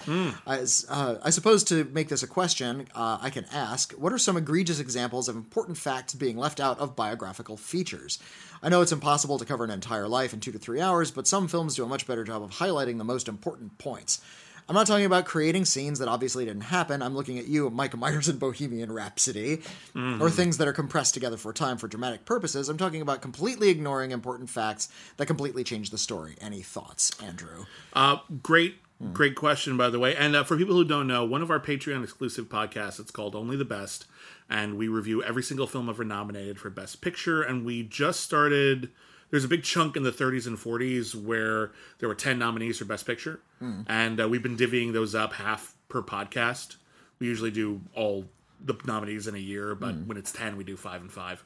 [0.49, 4.19] As, uh, I suppose to make this a question, uh, I can ask what are
[4.19, 8.19] some egregious examples of important facts being left out of biographical features?
[8.65, 11.27] I know it's impossible to cover an entire life in two to three hours, but
[11.27, 14.23] some films do a much better job of highlighting the most important points.
[14.67, 17.03] I'm not talking about creating scenes that obviously didn't happen.
[17.03, 19.61] I'm looking at you, Mike Myers in Bohemian Rhapsody,
[19.95, 22.71] or things that are compressed together for time for dramatic purposes.
[22.71, 24.89] I'm talking about completely ignoring important facts
[25.19, 26.37] that completely change the story.
[26.41, 27.67] Any thoughts, Andrew?
[27.93, 28.77] Uh, great,
[29.13, 30.15] great question, by the way.
[30.17, 33.35] And uh, for people who don't know, one of our Patreon exclusive podcasts, it's called
[33.35, 34.07] Only the Best,
[34.49, 37.43] and we review every single film ever nominated for Best Picture.
[37.43, 38.91] And we just started.
[39.31, 42.85] There's a big chunk in the 30s and 40s where there were 10 nominees for
[42.85, 43.41] Best Picture,
[43.89, 46.77] and uh, we've been divvying those up half per podcast.
[47.19, 48.27] We usually do all
[48.65, 51.43] the nominees in a year, but when it's 10, we do five and five.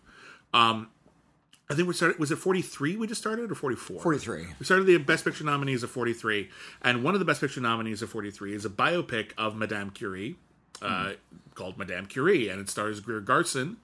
[0.53, 0.89] Um,
[1.71, 2.19] I think we started.
[2.19, 2.97] Was it 43?
[2.97, 4.01] We just started or 44?
[4.01, 4.47] 43.
[4.59, 6.49] We started the Best Picture nominees of 43,
[6.81, 10.37] and one of the Best Picture nominees of 43 is a biopic of Madame Curie
[10.81, 11.13] uh,
[11.55, 13.77] called Madame Curie, and it stars Greer Garson,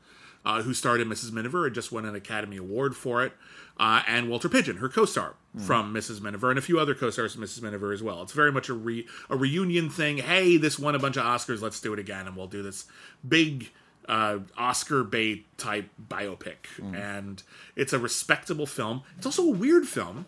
[0.47, 1.32] uh, who starred in Mrs.
[1.32, 3.35] Miniver and just won an Academy Award for it,
[3.78, 6.20] uh, and Walter Pidgeon, her co-star from Mrs.
[6.20, 7.62] Miniver, and a few other co-stars from Mrs.
[7.62, 8.22] Miniver as well.
[8.22, 10.18] It's very much a re- a reunion thing.
[10.18, 11.61] Hey, this won a bunch of Oscars.
[11.61, 12.87] Let's do it again, and we'll do this
[13.26, 13.70] big
[14.09, 17.42] uh, Oscar bait type biopic, and
[17.76, 19.02] it's a respectable film.
[19.16, 20.26] It's also a weird film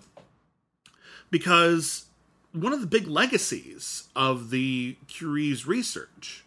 [1.30, 2.06] because
[2.52, 6.44] one of the big legacies of the Curie's research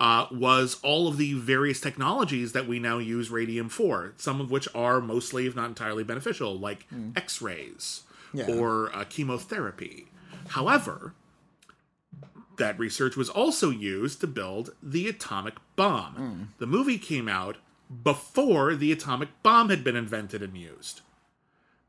[0.00, 4.50] uh, was all of the various technologies that we now use radium for, some of
[4.50, 8.02] which are mostly, if not entirely, beneficial, like X rays
[8.32, 8.46] Yeah.
[8.50, 10.06] or uh, chemotherapy.
[10.48, 11.12] However,
[12.56, 16.52] that research was also used to build the atomic bomb.
[16.58, 17.56] The movie came out
[18.02, 21.02] before the atomic bomb had been invented and used.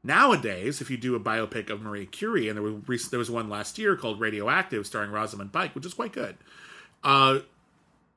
[0.03, 3.49] Nowadays, if you do a biopic of Marie Curie, and there was there was one
[3.49, 6.37] last year called Radioactive, starring Rosamund Pike, which is quite good,
[7.03, 7.39] uh,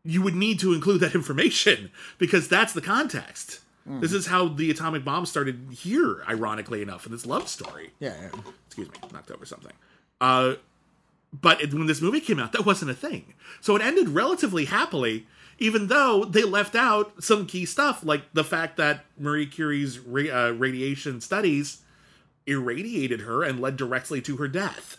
[0.05, 3.61] you would need to include that information because that's the context.
[3.87, 8.15] This is how the atomic bomb started here, ironically enough, in this love story Yeah.
[8.21, 8.41] yeah.
[8.67, 9.73] excuse me, knocked over something.
[10.21, 10.55] Uh,
[11.33, 13.35] but it, when this movie came out, that wasn't a thing.
[13.61, 15.27] So it ended relatively happily,
[15.59, 20.47] even though they left out some key stuff, like the fact that Marie Curie's ra-
[20.49, 21.83] uh, radiation studies
[22.47, 24.97] irradiated her and led directly to her death.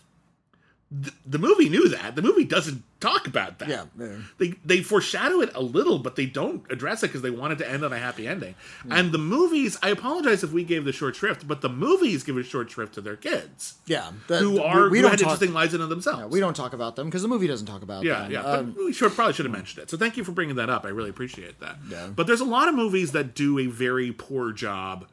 [0.92, 2.16] Th- the movie knew that.
[2.16, 3.70] The movie doesn't talk about that.
[3.70, 4.16] Yeah, yeah.
[4.38, 7.70] They they foreshadow it a little, but they don't address it because they wanted to
[7.70, 8.56] end on a happy ending.
[8.84, 8.92] Hmm.
[8.92, 12.38] And the movies, I apologize if we gave the short shrift, but the movies give
[12.38, 15.20] a short shrift to their kids Yeah, that- who we- are we who don't had
[15.20, 16.32] talk, interesting lives in themselves.
[16.34, 18.32] we don't talk about them because the movie doesn't talk about Yeah, them.
[18.32, 18.42] yeah.
[18.44, 19.90] Um, but we should probably should have mentioned it.
[19.90, 20.86] So thank you for bringing that up.
[20.86, 21.78] I really appreciate that.
[21.90, 22.08] Yeah.
[22.16, 25.08] But there's a lot of movies that do a very poor job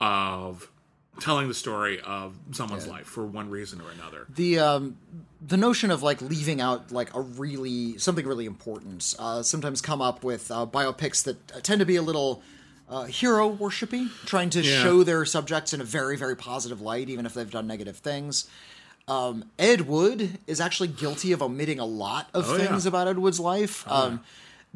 [0.00, 0.70] of
[1.20, 4.26] telling the story of someone's life for one reason or another.
[4.34, 4.96] the um
[5.46, 10.00] the notion of like leaving out like a really something really important uh sometimes come
[10.00, 12.42] up with uh, biopics that tend to be a little
[12.88, 14.82] uh, hero worshipy, trying to Yeah.
[14.82, 18.46] show their subjects in a very, very positive light, even if they've done negative things.
[19.08, 22.88] Um, Ed Wood is actually guilty of omitting a lot of Oh, things yeah.
[22.90, 23.90] about Ed Wood's life.
[23.90, 24.20] um,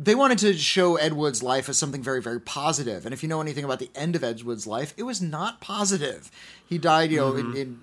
[0.01, 3.05] They wanted to show Ed Wood's life as something very, very positive.
[3.05, 5.61] And if you know anything about the end of Ed Wood's life, it was not
[5.61, 6.31] positive.
[6.65, 7.81] He died, you know, in, in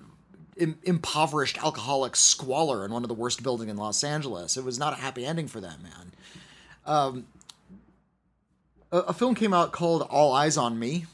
[0.56, 4.56] im- impoverished alcoholic squalor in one of the worst buildings in Los Angeles.
[4.56, 6.12] It was not a happy ending for that man.
[6.86, 7.26] Um,
[8.90, 11.04] a, a film came out called All Eyes on Me.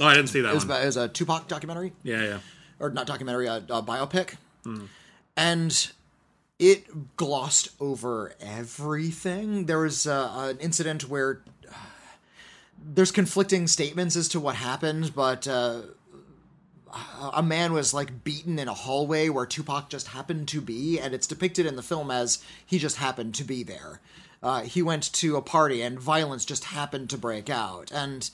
[0.00, 2.38] Oh, I didn't see that It was, about- it was a Tupac documentary, Yeah, yeah.
[2.78, 4.34] or not documentary, a, a biopic,
[5.36, 5.90] and
[6.58, 9.66] it glossed over everything.
[9.66, 11.74] There was uh, an incident where uh,
[12.82, 15.82] there's conflicting statements as to what happened, but uh,
[17.32, 21.14] a man was like beaten in a hallway where Tupac just happened to be, and
[21.14, 24.00] it's depicted in the film as he just happened to be there.
[24.42, 28.30] Uh, he went to a party and violence just happened to break out, and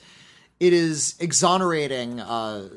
[0.59, 2.69] it is exonerating uh,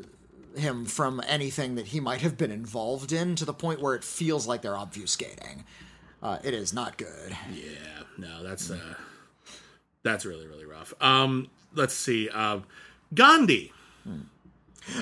[0.57, 4.05] him from anything that he might have been involved in to the point where it
[4.05, 5.65] feels like they're obfuscating.
[6.23, 7.37] Uh, it is not good.
[7.55, 8.95] Yeah, no, that's uh
[10.03, 10.93] that's really really rough.
[11.01, 12.29] Um let's see.
[12.29, 12.61] Uh
[13.15, 13.73] Gandhi.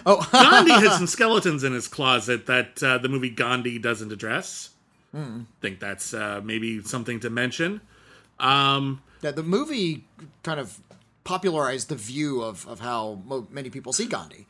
[0.05, 4.71] Oh, Gandhi has some skeletons in his closet that uh, the movie Gandhi doesn't address.
[5.63, 7.81] Think that's uh, maybe something to mention.
[8.39, 10.05] Um, yeah, the movie
[10.43, 10.79] kind of
[11.25, 14.47] popularized the view of, of how mo- many people see Gandhi.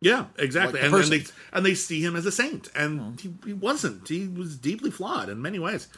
[0.00, 0.80] Yeah, exactly.
[0.80, 3.52] Like the and, and they and they see him as a saint, and he, he
[3.52, 4.08] wasn't.
[4.08, 5.88] He was deeply flawed in many ways.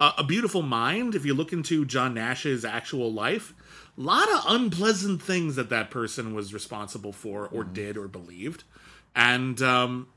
[0.00, 1.14] Uh, a Beautiful Mind.
[1.14, 3.54] If you look into John Nash's actual life,
[3.96, 8.64] a lot of unpleasant things that that person was responsible for, or did, or believed,
[9.14, 10.08] and um,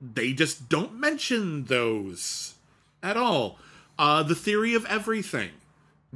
[0.00, 2.54] they just don't mention those
[3.00, 3.58] at all.
[3.96, 5.50] Uh, the Theory of Everything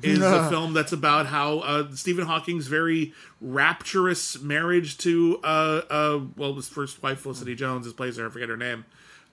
[0.01, 6.21] is a film that's about how uh, Stephen Hawking's very rapturous marriage to uh, uh,
[6.37, 8.85] well, his first wife Felicity Jones, his plays her, I forget her name,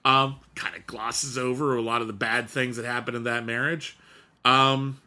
[0.04, 3.46] um, kind of glosses over a lot of the bad things that happened in that
[3.46, 3.96] marriage.
[4.44, 5.00] Um,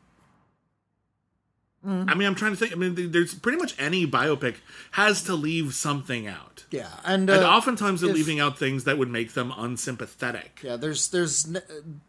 [1.85, 2.71] I mean, I'm trying to think.
[2.71, 4.55] I mean, there's pretty much any biopic
[4.91, 8.85] has to leave something out, Yeah, and, uh, and oftentimes they're if- leaving out things
[8.85, 10.61] that would make them unsympathetic.
[10.63, 11.45] Yeah, there's there's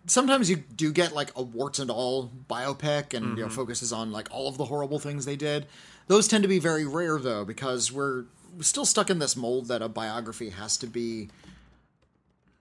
[0.06, 4.12] sometimes you do get like a warts and all biopic, and you know focuses on
[4.12, 5.66] like all of the horrible things they did.
[6.06, 8.26] Those tend to be very rare though, because we're
[8.60, 11.30] still stuck in this mold that a biography has to be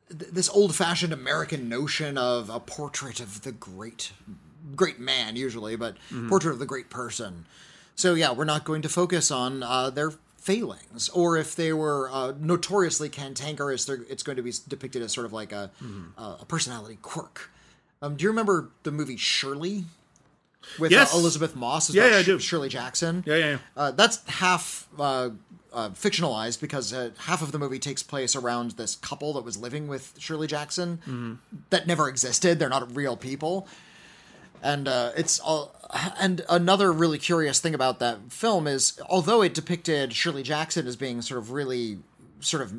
[0.10, 4.12] th- this old-fashioned American notion of a portrait of the great
[4.76, 5.98] great man usually, but
[6.30, 7.46] portrait of the great person.
[7.96, 12.10] So yeah, we're not going to focus on uh, their failings, or if they were
[12.12, 15.72] uh, notoriously cantankerous, it's going to be depicted as sort of like a
[16.18, 17.50] a, a personality quirk.
[18.02, 19.86] Um, do you remember the movie Shirley
[20.80, 21.14] with Yes.
[21.14, 21.94] uh, Elisabeth Moss?
[21.94, 22.40] Yeah, yeah, I do.
[22.40, 23.24] Shirley Jackson.
[23.26, 23.58] Yeah, yeah, yeah.
[23.78, 25.30] Uh, that's half uh,
[25.72, 29.56] uh, fictionalized because uh, half of the movie takes place around this couple that was
[29.58, 31.34] living with Shirley Jackson Mm-hmm.
[31.70, 32.60] that never existed.
[32.60, 33.68] They're not real people,
[34.64, 35.76] and uh, it's all.
[36.20, 40.96] And another really curious thing about that film is, although it depicted Shirley Jackson as
[40.96, 42.00] being sort of really,
[42.40, 42.74] sort of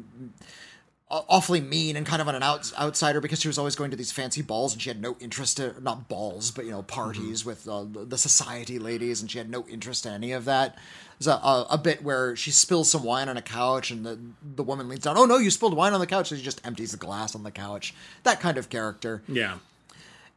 [1.10, 4.10] awfully mean and kind of an out, outsider because she was always going to these
[4.10, 7.68] fancy balls and she had no interest in not balls but you know parties with
[7.68, 10.76] uh, the society ladies and she had no interest in any of that
[11.18, 14.18] there's a, a, a bit where she spills some wine on a couch and the,
[14.56, 16.66] the woman leans down oh no you spilled wine on the couch so she just
[16.66, 19.58] empties the glass on the couch that kind of character Yeah.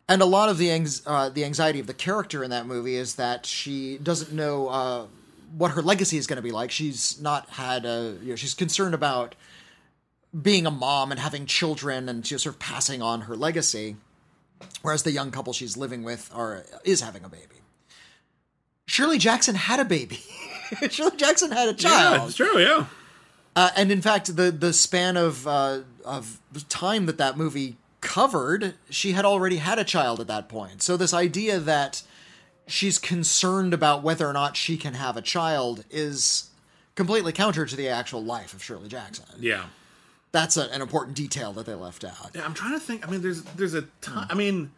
[0.09, 2.95] And a lot of the anx- uh, the anxiety of the character in that movie
[2.95, 5.05] is that she doesn't know uh,
[5.57, 6.71] what her legacy is going to be like.
[6.71, 9.35] She's not had a you know she's concerned about
[10.39, 13.97] being a mom and having children and just sort of passing on her legacy,
[14.81, 17.61] whereas the young couple she's living with are is having a baby.
[18.85, 20.19] Shirley Jackson had a baby.
[20.89, 22.17] Shirley Jackson had a child.
[22.17, 22.59] Yeah, it's true.
[22.59, 22.85] Yeah.
[23.55, 26.39] Uh, and in fact, the the span of uh, of
[26.69, 27.75] time that that movie
[28.07, 30.81] covered, she had already had a child at that point.
[30.81, 32.03] So this idea that
[32.65, 36.49] she's concerned about whether or not she can have a child is
[36.95, 39.25] completely counter to the actual life of Shirley Jackson.
[39.41, 39.65] Yeah.
[40.31, 42.31] That's a, an important detail that they left out.
[42.33, 43.05] Yeah, I'm trying to think.
[43.05, 44.25] I mean, there's there's a ton.
[44.29, 44.71] I mean,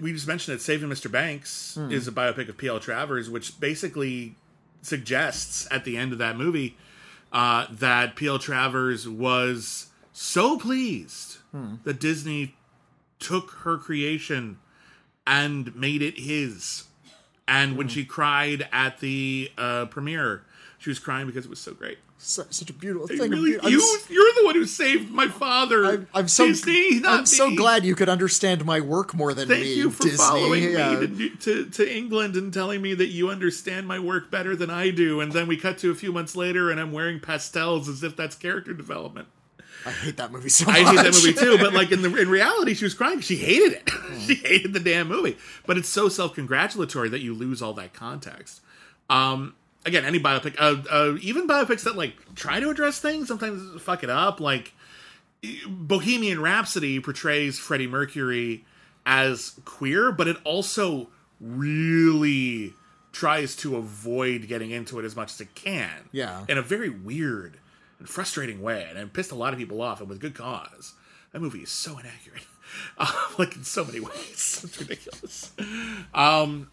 [0.00, 1.10] we just mentioned that Saving Mr.
[1.10, 2.80] Banks is a biopic of P.L.
[2.80, 4.36] Travers, which basically
[4.82, 6.76] suggests at the end of that movie
[7.32, 8.38] uh, that P.L.
[8.38, 9.88] Travers was
[10.22, 11.38] so pleased
[11.84, 12.54] that Disney
[13.18, 14.58] took her creation
[15.26, 16.84] and made it his.
[17.46, 20.44] And when she cried at the uh, premiere,
[20.78, 21.98] she was crying because it was so great.
[22.18, 23.18] Su- such a beautiful thing.
[23.30, 25.84] really, I'm, you, you're the one who saved my father.
[25.84, 29.48] I'm, I'm so Disney, not I'm so glad you could understand my work more than
[29.48, 29.74] Thank me.
[29.74, 30.18] you for Disney.
[30.18, 31.00] following Yeah.
[31.00, 34.70] me to, to to England and telling me that you understand my work better than
[34.70, 35.20] I do.
[35.20, 38.16] And then we cut to a few months later, and I'm wearing pastels as if
[38.16, 39.26] that's character development.
[39.84, 40.76] I hate that movie so much.
[40.76, 43.20] I hate that movie too, but like in the in reality, she was crying.
[43.20, 43.90] She hated it.
[44.12, 44.18] Hmm.
[44.18, 45.38] she hated the damn movie.
[45.66, 48.60] But it's so self congratulatory that you lose all that context.
[49.08, 49.54] Um,
[49.86, 54.04] again, any biopic, uh, uh, even biopics that like try to address things, sometimes fuck
[54.04, 54.40] it up.
[54.40, 54.74] Like
[55.66, 58.64] Bohemian Rhapsody portrays Freddie Mercury
[59.06, 61.08] as queer, but it also
[61.40, 62.74] really
[63.12, 66.08] tries to avoid getting into it as much as it can.
[66.12, 66.44] Yeah.
[66.48, 67.58] In a very weird
[68.02, 70.94] and frustrating way, and it pissed a lot of people off, and with good cause.
[71.32, 72.44] That movie is so inaccurate,
[72.98, 74.60] uh, like in so many ways.
[74.64, 75.52] It's ridiculous.
[76.12, 76.68] Um,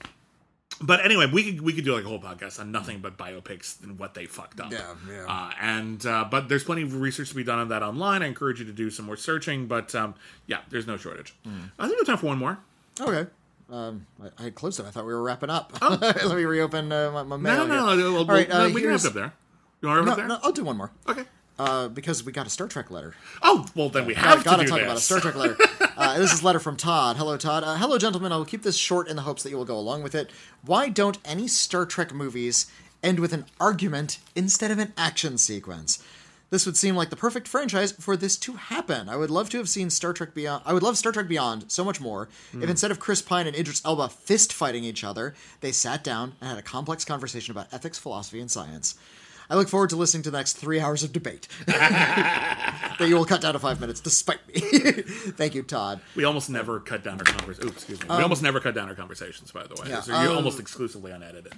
[0.81, 3.81] but anyway, we could we could do like a whole podcast on nothing but biopics
[3.83, 4.71] and what they fucked up.
[4.71, 5.25] Yeah, yeah.
[5.27, 8.21] Uh, and uh, but there's plenty of research to be done on that online.
[8.23, 9.67] I encourage you to do some more searching.
[9.67, 10.15] But um,
[10.47, 11.35] yeah, there's no shortage.
[11.45, 12.57] I think we have time for one more.
[12.99, 13.29] Okay.
[13.71, 14.85] Um, I, I had closed it.
[14.87, 15.73] I thought we were wrapping up.
[15.81, 17.61] Let me reopen uh, my, my mail.
[17.61, 17.67] Oh.
[17.67, 18.11] No, no, no.
[18.13, 19.33] we'll- All right, no, uh, we can wrap up there.
[19.81, 20.39] You want to No, up no.
[20.43, 20.91] I'll do one more.
[21.07, 21.23] Okay.
[21.57, 23.13] Uh, because we got a Star Trek letter.
[23.41, 24.85] Oh well, then we have gotta to do talk this.
[24.85, 25.57] about a Star Trek letter.
[25.99, 27.17] Uh, this is a letter from Todd.
[27.17, 27.61] Hello, Todd.
[27.61, 28.31] Uh, hello, gentlemen.
[28.31, 30.29] I will keep this short in the hopes that you will go along with it.
[30.63, 32.67] Why don't any Star Trek movies
[33.03, 36.01] end with an argument instead of an action sequence?
[36.51, 39.09] This would seem like the perfect franchise for this to happen.
[39.09, 40.63] I would love to have seen Star Trek Beyond.
[40.65, 42.63] I would love Star Trek Beyond so much more Hmm.
[42.63, 46.35] if instead of Chris Pine and Idris Elba fist fighting each other, they sat down
[46.39, 48.95] and had a complex conversation about ethics, philosophy, and science.
[49.49, 53.25] I look forward to listening to the next three hours of debate that you will
[53.25, 54.59] cut down to five minutes, despite me.
[54.61, 56.01] Thank you, Todd.
[56.15, 57.71] We almost never cut down our conversations.
[57.73, 58.07] Excuse me.
[58.15, 59.85] we almost never cut down our conversations, by the way.
[59.85, 61.53] Um, yeah, They're um, almost exclusively unedited.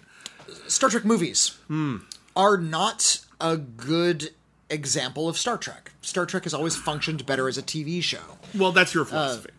[0.67, 1.97] Star Trek movies Hmm.
[2.35, 4.29] are not a good
[4.69, 5.91] example of Star Trek.
[6.01, 8.37] Star Trek has always functioned better as a TV show.
[8.55, 9.49] Well, that's uh, your philosophy.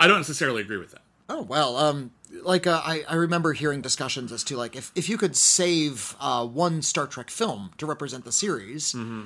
[0.00, 1.02] I don't necessarily agree with that.
[1.28, 2.12] Oh well, um,
[2.42, 6.14] like uh, I, I remember hearing discussions as to like if, if you could save
[6.20, 9.24] uh, one Star Trek film to represent the series, Mm-hmm.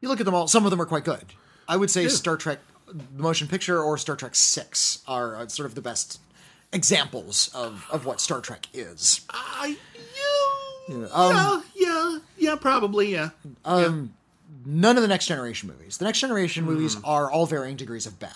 [0.00, 0.46] you look at them all.
[0.48, 1.24] Some of them are quite good.
[1.68, 5.66] I would say Star Trek, the motion picture, or Star Trek Six are uh, sort
[5.66, 6.20] of the best
[6.72, 9.22] examples of, of what Star Trek is.
[9.30, 9.76] I,
[10.88, 13.30] yeah, um, yeah, yeah, yeah, probably, yeah.
[14.64, 15.98] None of the Next Generation movies.
[15.98, 16.70] The Next Generation Hmm.
[16.72, 18.32] movies are all varying degrees of bad.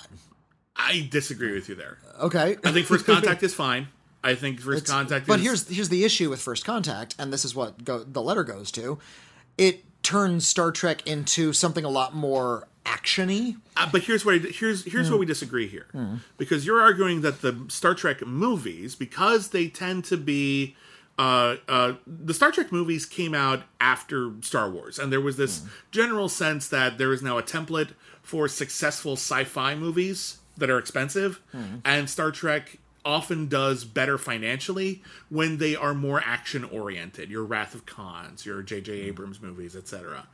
[0.76, 1.98] I disagree with you there.
[2.20, 2.56] Okay.
[2.64, 3.88] I think First Contact is fine.
[4.22, 5.44] I think First Contact But is.
[5.44, 8.70] here's here's the issue with First Contact, and this is what go, the letter goes
[8.72, 8.98] to.
[9.56, 13.56] It turns Star Trek into something a lot more actiony.
[13.76, 15.12] Uh, but here's where here's here's Hmm.
[15.12, 15.86] where we disagree here,
[16.38, 20.76] because you're arguing that the Star Trek movies, because they tend to be,
[21.18, 25.62] uh, uh, the Star Trek movies came out after Star Wars, and there was this
[25.90, 27.90] general sense that there is now a template
[28.22, 31.40] for successful sci-fi movies that are expensive,
[31.86, 37.30] and Star Trek often does better financially when they are more action oriented.
[37.30, 38.92] Your Wrath of Khans, your J.J.
[38.92, 40.26] Abrams movies, etc.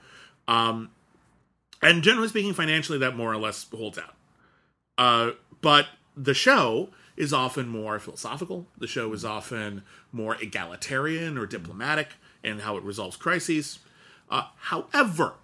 [1.82, 4.14] and generally speaking, financially, that more or less holds out.
[4.98, 5.86] Uh, but
[6.16, 8.66] the show is often more philosophical.
[8.78, 12.08] The show is often more egalitarian or diplomatic
[12.42, 13.78] in how it resolves crises.
[14.30, 15.34] Uh, however,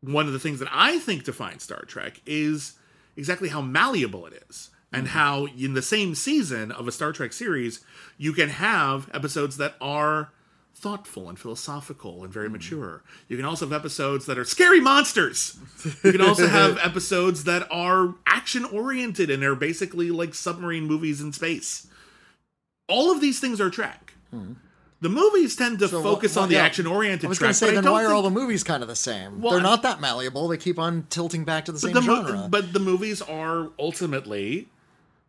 [0.00, 2.74] one of the things that I think defines Star Trek is
[3.16, 4.70] exactly how malleable it is.
[4.92, 5.18] And mm-hmm.
[5.18, 7.84] how in the same season of a Star Trek series,
[8.18, 10.30] you can have episodes that are
[10.74, 12.54] thoughtful and philosophical and very mm-hmm.
[12.54, 13.02] mature.
[13.28, 15.56] You can also have episodes that are scary monsters.
[16.02, 21.20] You can also have episodes that are action oriented and are basically like submarine movies
[21.20, 21.86] in space.
[22.88, 24.14] All of these things are Trek.
[24.34, 24.54] Mm-hmm.
[25.02, 27.50] The movies tend to So, focus well, on the yeah, action oriented I was going
[27.50, 29.40] to say, then why are think- all the movies kind of the same?
[29.42, 30.46] Well, They're not that malleable.
[30.46, 32.46] They keep on tilting back to the same the mo- genre.
[32.48, 34.68] but the movies are ultimately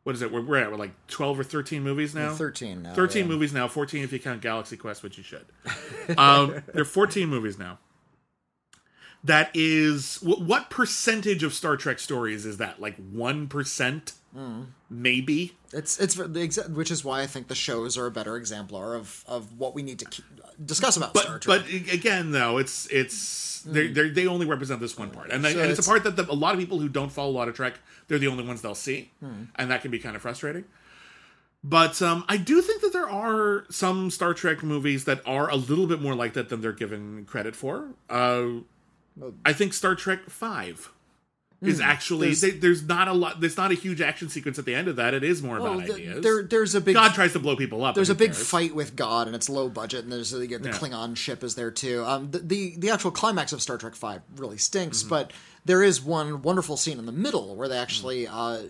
[0.04, 0.32] what is it?
[0.32, 2.34] We're, we're at we're like twelve or thirteen movies now.
[2.34, 3.28] 13 now, 13 yeah.
[3.28, 3.68] movies now.
[3.68, 5.46] Fourteen if you count Galaxy Quest, which you should.
[6.18, 7.80] um, there are fourteen movies now.
[9.24, 12.82] That is wh- what percentage of Star Trek stories is that?
[12.82, 14.64] Like one Hmm.
[14.90, 15.56] maybe.
[15.72, 19.60] It's it's which is why I think the shows are a better exemplar of of
[19.60, 20.26] what we need to keep
[20.64, 21.62] discuss about Star But Trek.
[21.64, 25.50] but again, though, it's it's they they they only represent this one part, and, So
[25.50, 27.38] and it's, it's- a part that the, a lot of people who don't follow a
[27.38, 27.76] lot of Trek,
[28.08, 29.44] they're the only ones they'll see, Hmm.
[29.56, 30.66] and that can be kind of frustrating.
[31.64, 35.56] But um, I do think that there are some Star Trek movies that are a
[35.56, 37.92] little bit more like that than they're given credit for.
[38.10, 38.48] Uh,
[39.46, 40.92] I think Star Trek Five
[41.64, 42.34] is actually Hmm.
[42.34, 43.40] There's- there's, there's not a lot.
[43.40, 45.14] There's not a huge action sequence at the end of that.
[45.14, 46.24] It is more Well, about th- ideas.
[46.24, 47.96] there, there's a big God tries to blow people up.
[47.96, 48.48] there's a big cares?
[48.48, 50.58] fight with God, and it's low budget, and there's the, the Yeah.
[50.58, 52.04] Klingon ship is there too.
[52.06, 55.10] Um, the, the the actual climax of Star Trek Five really stinks, Mm-hmm.
[55.10, 55.32] but
[55.66, 58.26] there is one wonderful scene in the middle where they actually.
[58.26, 58.36] Mm-hmm.
[58.38, 58.70] Uh,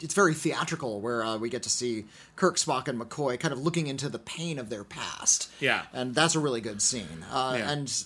[0.00, 2.04] it's very theatrical, where uh, we get to see
[2.36, 5.50] Kirk, Spock, and McCoy kind of looking into the pain of their past.
[5.60, 5.82] Yeah.
[5.92, 7.24] and that's a really good scene.
[7.30, 7.70] Uh, Yeah.
[7.70, 8.04] And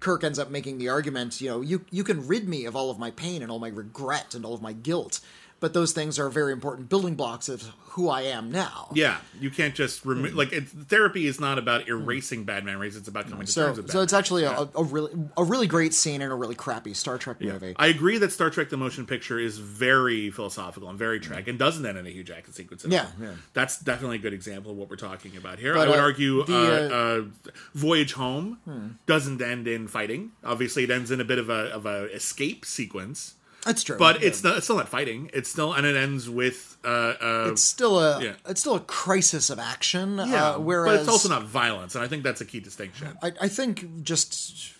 [0.00, 2.90] Kirk ends up making the argument, you know, you you can rid me of all
[2.90, 5.20] of my pain and all my regret and all of my guilt,
[5.60, 7.62] but those things are very important building blocks of
[7.96, 8.88] who I am now.
[8.92, 10.34] Yeah, you can't just remove.
[10.34, 13.76] Like, it's, therapy is not about erasing bad memories; it's about coming to So, terms
[13.78, 13.90] with.
[13.90, 14.68] So it's actually memories.
[14.74, 17.74] a, a really a really great scene in a really crappy Star Trek movie.
[17.78, 21.58] I agree that Star Trek: The Motion Picture is very philosophical and very Trek, and
[21.58, 22.84] doesn't end in a huge action sequence.
[22.84, 23.08] At Yeah, all.
[23.24, 23.30] yeah.
[23.54, 25.72] that's definitely a good example of what we're talking about here.
[25.72, 27.30] But, I would uh, argue, the, uh, uh, Hmm.
[27.48, 30.32] uh, Voyage Home doesn't end in fighting.
[30.44, 33.35] Obviously, it ends in a bit of a of a escape sequence,
[33.66, 34.28] That's true, but yeah.
[34.28, 35.28] it's not, it's still not fighting.
[35.34, 36.88] It's still and it ends with uh,
[37.20, 38.34] uh, it's still a yeah.
[38.46, 40.16] it's still a crisis of action.
[40.18, 43.18] yeah, uh, whereas but it's also not violence, and I think that's a key distinction.
[43.22, 44.72] I, I think just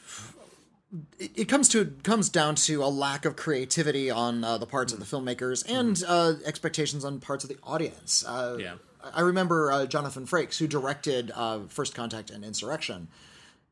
[1.19, 4.93] it, it comes to comes down to a lack of creativity on uh, the parts
[4.93, 8.25] of the filmmakers and uh, expectations on parts of the audience.
[8.27, 8.75] Uh, Yeah.
[9.15, 13.07] I remember uh, Jonathan Frakes, who directed uh, First Contact and Insurrection,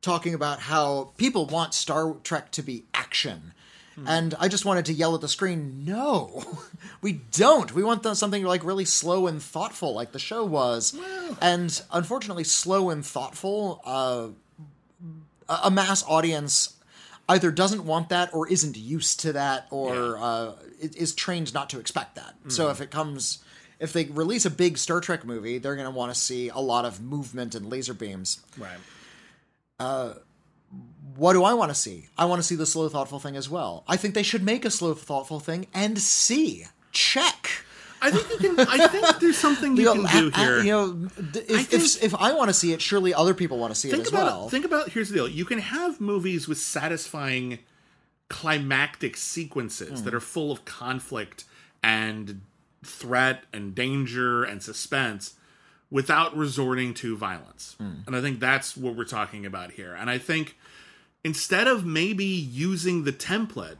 [0.00, 3.52] talking about how people want Star Trek to be action.
[4.06, 6.42] And I just wanted to yell at the screen, no,
[7.02, 7.72] we don't.
[7.74, 10.96] We want the, something like really slow and thoughtful, like the show was.
[11.40, 14.28] and unfortunately, slow and thoughtful, uh,
[15.48, 16.74] a mass audience
[17.28, 20.22] either doesn't want that or isn't used to that or Yeah.
[20.24, 22.34] uh, is trained not to expect that.
[22.48, 23.38] So if it comes,
[23.78, 26.58] if they release a big Star Trek movie, they're going to want to see a
[26.58, 28.40] lot of movement and laser beams.
[28.58, 28.78] Right.
[31.16, 32.08] What do I want to see?
[32.18, 33.84] I want to see the slow, thoughtful thing as well.
[33.86, 36.66] I think they should make a slow, thoughtful thing and see.
[36.92, 37.50] Check.
[38.02, 38.66] I think you can.
[38.68, 40.58] I think there's something you You can know, do a- a- here.
[40.62, 43.72] you know, if, think- if, if I want to see it, surely other people want
[43.72, 44.48] to see it as about well.
[44.48, 45.28] Think about here's the deal.
[45.28, 47.60] You can have movies with satisfying
[48.28, 50.04] climactic sequences Hmm.
[50.04, 51.44] that are full of conflict
[51.82, 52.40] and
[52.84, 55.34] threat and danger and suspense
[55.90, 57.76] without resorting to violence.
[57.78, 57.92] Hmm.
[58.06, 59.94] And I think that's what we're talking about here.
[59.94, 60.56] And I think
[61.24, 63.78] instead of maybe using the template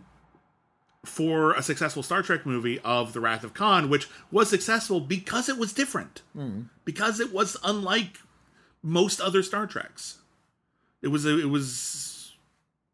[1.04, 5.48] for a successful Star Trek movie of The Wrath of Khan, which was successful because
[5.50, 6.62] it was different, hmm.
[6.84, 8.18] because it was unlike
[8.82, 10.18] most other Star Treks.
[11.02, 12.32] It was a, it was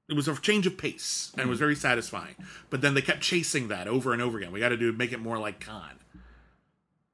[0.09, 1.65] it was a change of pace and it was hmm.
[1.65, 2.35] very satisfying.
[2.69, 4.51] But then they kept chasing that over and over again.
[4.51, 6.01] We got to do make it more like Khan.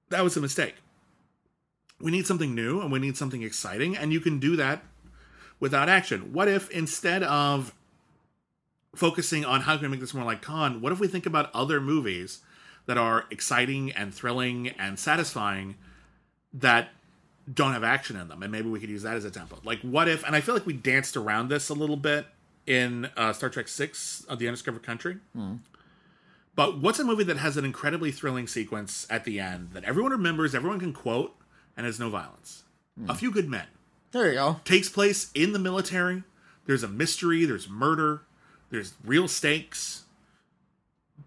[0.09, 0.77] That was a mistake.
[2.01, 4.83] We need something new and we need something exciting, and you can do that
[5.61, 6.33] without action.
[6.33, 7.75] What if instead of
[8.95, 11.51] focusing on how can we make this more like Khan, what if we think about
[11.55, 12.41] other movies
[12.87, 15.77] that are exciting and thrilling and satisfying
[16.53, 16.89] that
[17.53, 19.65] don't have action in them, and maybe we could use that as a template.
[19.65, 20.25] Like, what if?
[20.25, 22.27] And I feel like we danced around this a little bit
[22.67, 25.19] in uh, Star Trek Six of the Undiscovered Country.
[25.33, 25.57] Hmm.
[26.57, 30.11] But what's a movie that has an incredibly thrilling sequence at the end that everyone
[30.11, 31.37] remembers, everyone can quote,
[31.77, 32.65] and has no violence?
[32.99, 33.11] Hmm.
[33.11, 33.67] A Few Good Men
[34.13, 34.61] there you go.
[34.65, 36.23] takes place in the military.
[36.67, 38.23] There's a mystery, there's murder,
[38.71, 40.03] there's real stakes.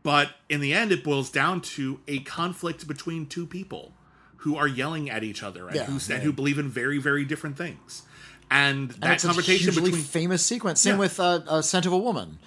[0.03, 3.93] But in the end, it boils down to a conflict between two people
[4.38, 7.25] who are yelling at each other and, Yeah, who, and who believe in very, very
[7.25, 8.03] different things.
[8.51, 10.82] And And that it's a conversation hugely between famous sequence.
[10.82, 10.99] Same Yeah.
[10.99, 12.39] with uh, uh, Scent of a Woman.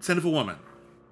[0.00, 0.56] "Scent of a Woman.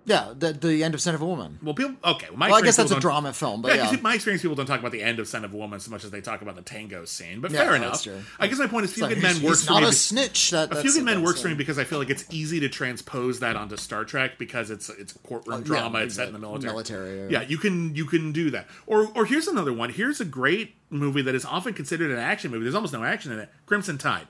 [0.06, 1.58] Yeah, the the end of Scent of a Woman.
[1.60, 1.96] Well, people.
[2.04, 4.00] Okay, well, my Well, I guess that's a drama film, but Yeah, yeah.
[4.00, 6.04] my experience, people don't talk about the end of Scent of a Woman so much
[6.04, 7.40] as they talk about the tango scene.
[7.40, 8.06] But Yeah, fair enough.
[8.38, 10.50] I guess my point is, Few Good Men works he's for not me a snitch.
[10.52, 12.68] That, A Few Good Men works for me because I feel like it's easy to
[12.68, 15.98] transpose that onto Star Trek because it's it's courtroom oh, drama.
[15.98, 16.72] it's set in the military.
[16.72, 17.40] military, Yeah.
[17.40, 17.48] yeah.
[17.48, 18.68] you can you can do that.
[18.86, 19.90] Or or here's another one.
[19.90, 22.62] Here's a great movie that is often considered an action movie.
[22.62, 23.48] There's almost no action in it.
[23.66, 24.28] Crimson Tide.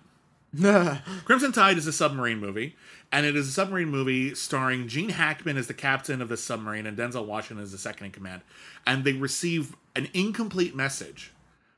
[1.25, 2.77] Crimson Tide is a submarine movie,
[3.13, 6.87] and it is a submarine movie starring Gene Hackman as the captain of the submarine
[6.87, 8.43] and Denzel Washington as the second in command.
[8.87, 11.33] And they receive an incomplete message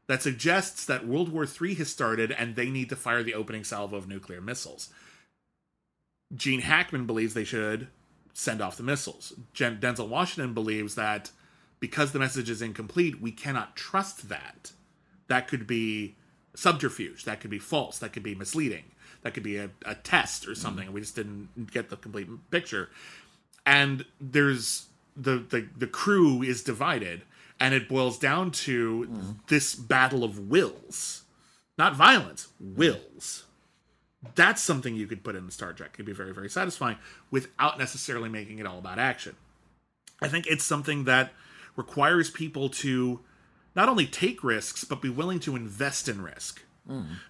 [0.07, 3.62] that suggests that World War III has started and they need to fire the opening
[3.62, 4.89] salvo of nuclear missiles.
[6.35, 7.89] Gene Hackman believes they should
[8.33, 9.35] send off the missiles.
[9.53, 11.31] Jen- Denzel Washington believes that
[11.81, 14.72] because the message is incomplete, we cannot trust that.
[15.29, 16.16] That could be
[16.55, 17.24] subterfuge.
[17.24, 17.99] That could be false.
[17.99, 18.85] That could be misleading.
[19.23, 20.87] That could be a, a test or something.
[20.87, 22.91] and We just didn't get the complete picture.
[23.66, 27.23] And there's the, the the crew is divided,
[27.59, 31.25] and it boils down to this battle of wills,
[31.77, 33.45] not violence, wills.
[34.35, 35.91] That's something you could put in Star Trek.
[35.95, 36.97] It'd be very very satisfying
[37.31, 39.37] without necessarily making it all about action.
[40.23, 41.33] I think it's something that
[41.77, 43.21] requires people to
[43.77, 46.62] not only take risks but be willing to invest in risk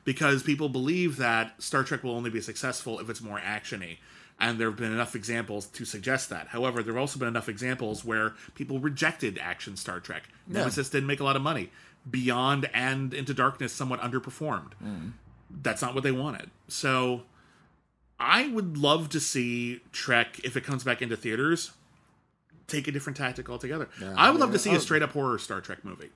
[0.04, 3.98] because people believe that Star Trek will only be successful if it's more actiony.
[4.40, 6.48] And there have been enough examples to suggest that.
[6.48, 10.28] However, there have also been enough examples where people rejected action Star Trek.
[10.46, 11.70] Nemesis didn't make a lot of money.
[12.08, 14.72] Beyond and Into Darkness somewhat underperformed.
[14.82, 15.12] Mm.
[15.50, 16.50] That's not what they wanted.
[16.68, 17.22] So
[18.20, 21.72] I would love to see Trek, if it comes back into theaters,
[22.68, 23.88] take a different tactic altogether.
[24.16, 26.10] I would love to see a straight up horror Star Trek movie.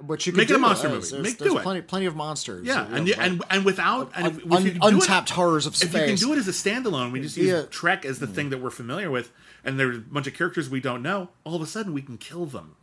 [0.00, 1.08] Which you could Make it a monster movie.
[1.10, 1.62] There's, Make- there's do it.
[1.62, 2.64] plenty, plenty of monsters.
[2.64, 5.92] Yeah, and know, and and without and un- can it- untapped horrors of space.
[5.92, 7.62] if you can do it as a standalone, we just use Yeah.
[7.68, 8.32] Trek as the hmm.
[8.32, 9.32] thing that we're familiar with,
[9.64, 11.30] and there's a bunch of characters we don't know.
[11.42, 12.76] All of a sudden, we can kill them,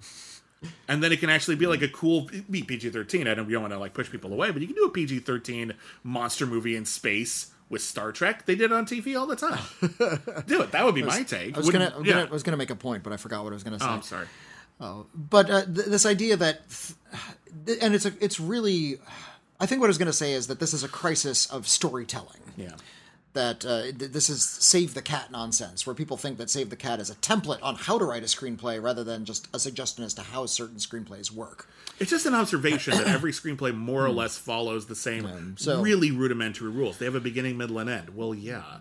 [0.89, 3.29] and then it can actually be like a cool be PG thirteen.
[3.29, 4.89] I don't, we don't want to like push people away, but you can do a
[4.89, 8.45] PG thirteen monster movie in space with Star Trek.
[8.45, 9.63] They did it on TV all the time.
[10.47, 10.71] do it.
[10.71, 11.55] That would be my take.
[11.55, 12.13] I was gonna, Wouldn't- yeah.
[12.13, 13.79] gonna, I was gonna make a point, but I forgot what I was gonna oh,
[13.79, 13.85] say.
[13.85, 14.27] Oh, I'm sorry.
[14.79, 16.61] But uh, th- this idea that
[17.65, 18.99] th- and it's a, it's really
[19.59, 21.67] i think what i was going to say is that this is a crisis of
[21.67, 22.75] storytelling Yeah.
[23.33, 26.75] that uh, th- this is save the cat nonsense where people think that save the
[26.75, 30.03] cat is a template on how to write a screenplay rather than just a suggestion
[30.03, 31.67] as to how certain screenplays work
[31.99, 36.11] It's just an observation that every screenplay more or less follows the same so- really
[36.11, 36.97] rudimentary rules.
[36.97, 38.09] They have a beginning, middle, and end.
[38.17, 38.79] Well, yeah.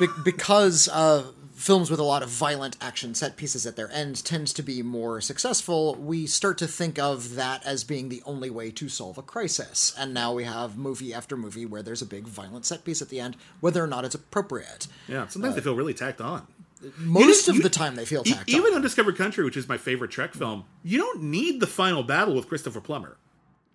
[0.00, 1.22] Be- because uh,
[1.58, 4.82] films with a lot of violent action set pieces at their end tends to be
[4.82, 9.18] more successful, we start to think of that as being the only way to solve
[9.18, 9.94] a crisis.
[9.98, 13.08] And now we have movie after movie where there's a big violent set piece at
[13.08, 14.86] the end, whether or not it's appropriate.
[15.08, 15.26] Yeah.
[15.26, 16.46] Sometimes they uh, feel really tacked on.
[16.98, 18.76] Most You- of you- the time, they feel tacked even on.
[18.76, 22.48] Undiscovered Country, which is my favorite Trek film, you don't need the final battle with
[22.48, 23.16] Christopher Plummer.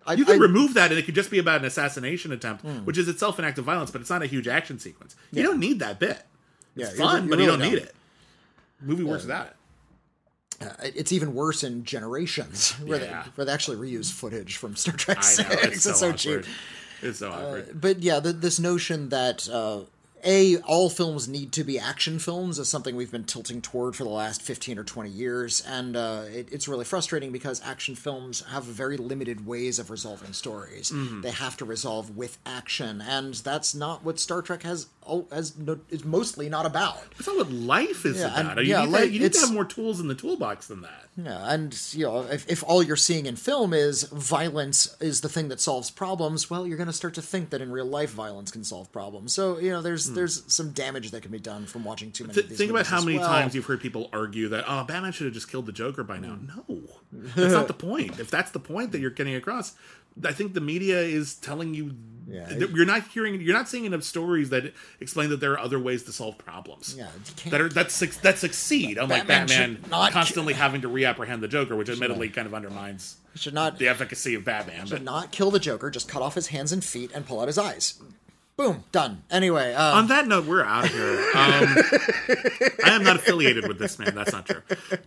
[0.06, 2.62] I, You could I- remove that, and it could just be about an assassination attempt,
[2.62, 2.78] hmm.
[2.86, 5.16] which is itself an act of violence, but it's not a huge action sequence.
[5.32, 6.22] You don't need that bit.
[6.76, 7.94] Yeah, It's fun, but you don't need it.
[8.80, 9.48] Movie works without
[10.60, 10.94] it.
[10.96, 13.22] it's even worse in Generations, where, Yeah.
[13.24, 15.48] they, where they actually reuse footage from Star Trek I 6.
[15.48, 16.44] know it's so, so cheap.
[17.02, 17.80] It's so awkward.
[17.80, 19.80] but yeah, the, this notion that uh,
[20.24, 24.04] a all films need to be action films is something we've been tilting toward for
[24.04, 28.42] the last fifteen or twenty years, and uh, it, it's really frustrating because action films
[28.50, 30.90] have very limited ways of resolving stories.
[30.90, 31.20] Mm-hmm.
[31.20, 34.88] They have to resolve with action, and that's not what Star Trek has.
[35.06, 37.10] Oh, has no, is mostly not about.
[37.18, 38.64] That's not what life is Yeah, and- about.
[38.64, 40.80] You, yeah, need, like, to, you need to have more tools in the toolbox than
[40.80, 41.08] that.
[41.16, 45.28] Yeah, and you know, if, if all you're seeing in film is violence is the
[45.28, 48.10] thing that solves problems, well, you're going to start to think that in real life
[48.10, 49.32] violence can solve problems.
[49.32, 52.34] So you know, there's there's some damage that can be done from watching too many.
[52.34, 53.28] Th- of these think about how many well.
[53.28, 56.18] times you've heard people argue that oh batman should have just killed the joker by
[56.18, 56.46] now Hmm.
[56.68, 56.80] no
[57.36, 59.74] that's not the point if that's the point that you're getting across
[60.24, 61.94] i think the media is telling you
[62.34, 62.52] Yeah.
[62.74, 66.02] you're not hearing you're not seeing enough stories that explain that there are other ways
[66.04, 67.08] to solve problems Yeah,
[67.50, 71.42] that are that, suc- that succeed unlike Batman batman, should not constantly having to reapprehend
[71.42, 75.30] the joker which admittedly kind of undermines should not the efficacy of batman but not
[75.30, 78.00] kill the Joker, just cut off his hands and feet and pull out his eyes.
[78.56, 79.24] Boom, done.
[79.32, 81.18] Anyway, uh, on that note, we're out of here.
[81.34, 81.76] Um,
[82.84, 84.14] I am not affiliated with this man.
[84.14, 84.62] That's not true.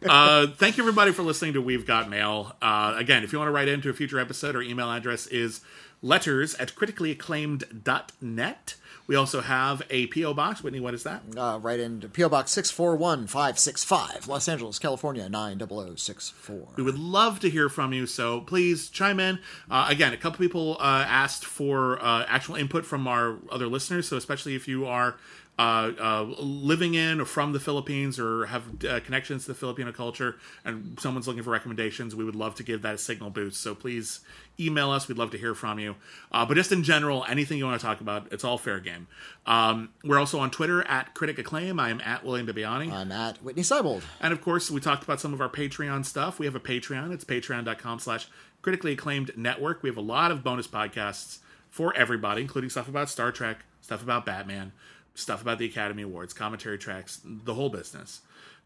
[0.06, 2.54] Uh, thank you, everybody, for listening to We've Got Mail.
[2.62, 5.62] Uh, again, if you want to write into a future episode, our email address is
[6.02, 8.76] letters at criticallyacclaimed.net.
[9.08, 10.34] We also have a P.O.
[10.34, 10.62] Box.
[10.62, 11.22] Witney, what is that?
[11.38, 15.58] uh, right into PO Box six four one five six five, Los Angeles, California nine
[15.58, 16.68] double o six four.
[16.76, 19.40] We would love to hear from you, so please chime in.
[19.72, 24.10] Uh, again, a couple people uh, asked for uh, actual input from our other listeners,
[24.10, 25.16] so especially if you are
[25.60, 29.92] uh, uh, living in or from the Philippines or have uh, connections to the Filipino
[29.92, 33.62] culture and someone's looking for recommendations, we would love to give that a signal boost.
[33.62, 34.20] So please
[34.60, 35.08] email us.
[35.08, 35.96] We'd love to hear from you.
[36.32, 39.08] Uh, but just in general, anything you want to talk about, it's all fair game.
[39.46, 41.80] Um, we're also on Twitter at Critic Acclaim.
[41.80, 42.92] I am at William Bibbiani.
[42.92, 44.04] I'm at Witney Seibold.
[44.22, 46.38] And of course, we talked about some of our Patreon stuff.
[46.38, 47.12] We have a Patreon.
[47.12, 48.28] It's patreon.com slash
[48.62, 49.82] critically acclaimed network.
[49.82, 51.40] We have a lot of bonus podcasts
[51.70, 54.72] for everybody, including stuff about Star Trek, stuff about Batman,
[55.18, 58.22] stuff about the Academy Awards, commentary tracks, the whole business.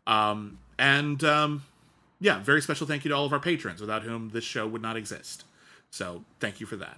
[0.06, 1.64] Um, and um,
[2.20, 4.82] yeah, very special thank you to all of our patrons, without whom this show would
[4.82, 5.46] not exist.
[5.90, 6.98] So thank you for that.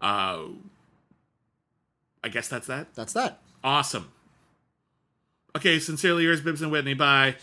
[0.00, 0.42] Uh,
[2.22, 2.94] I guess that's that.
[2.94, 3.40] That's that.
[3.62, 4.10] Awesome.
[5.56, 6.94] Okay, sincerely yours, Bibbs and Witney.
[6.94, 7.36] Bye.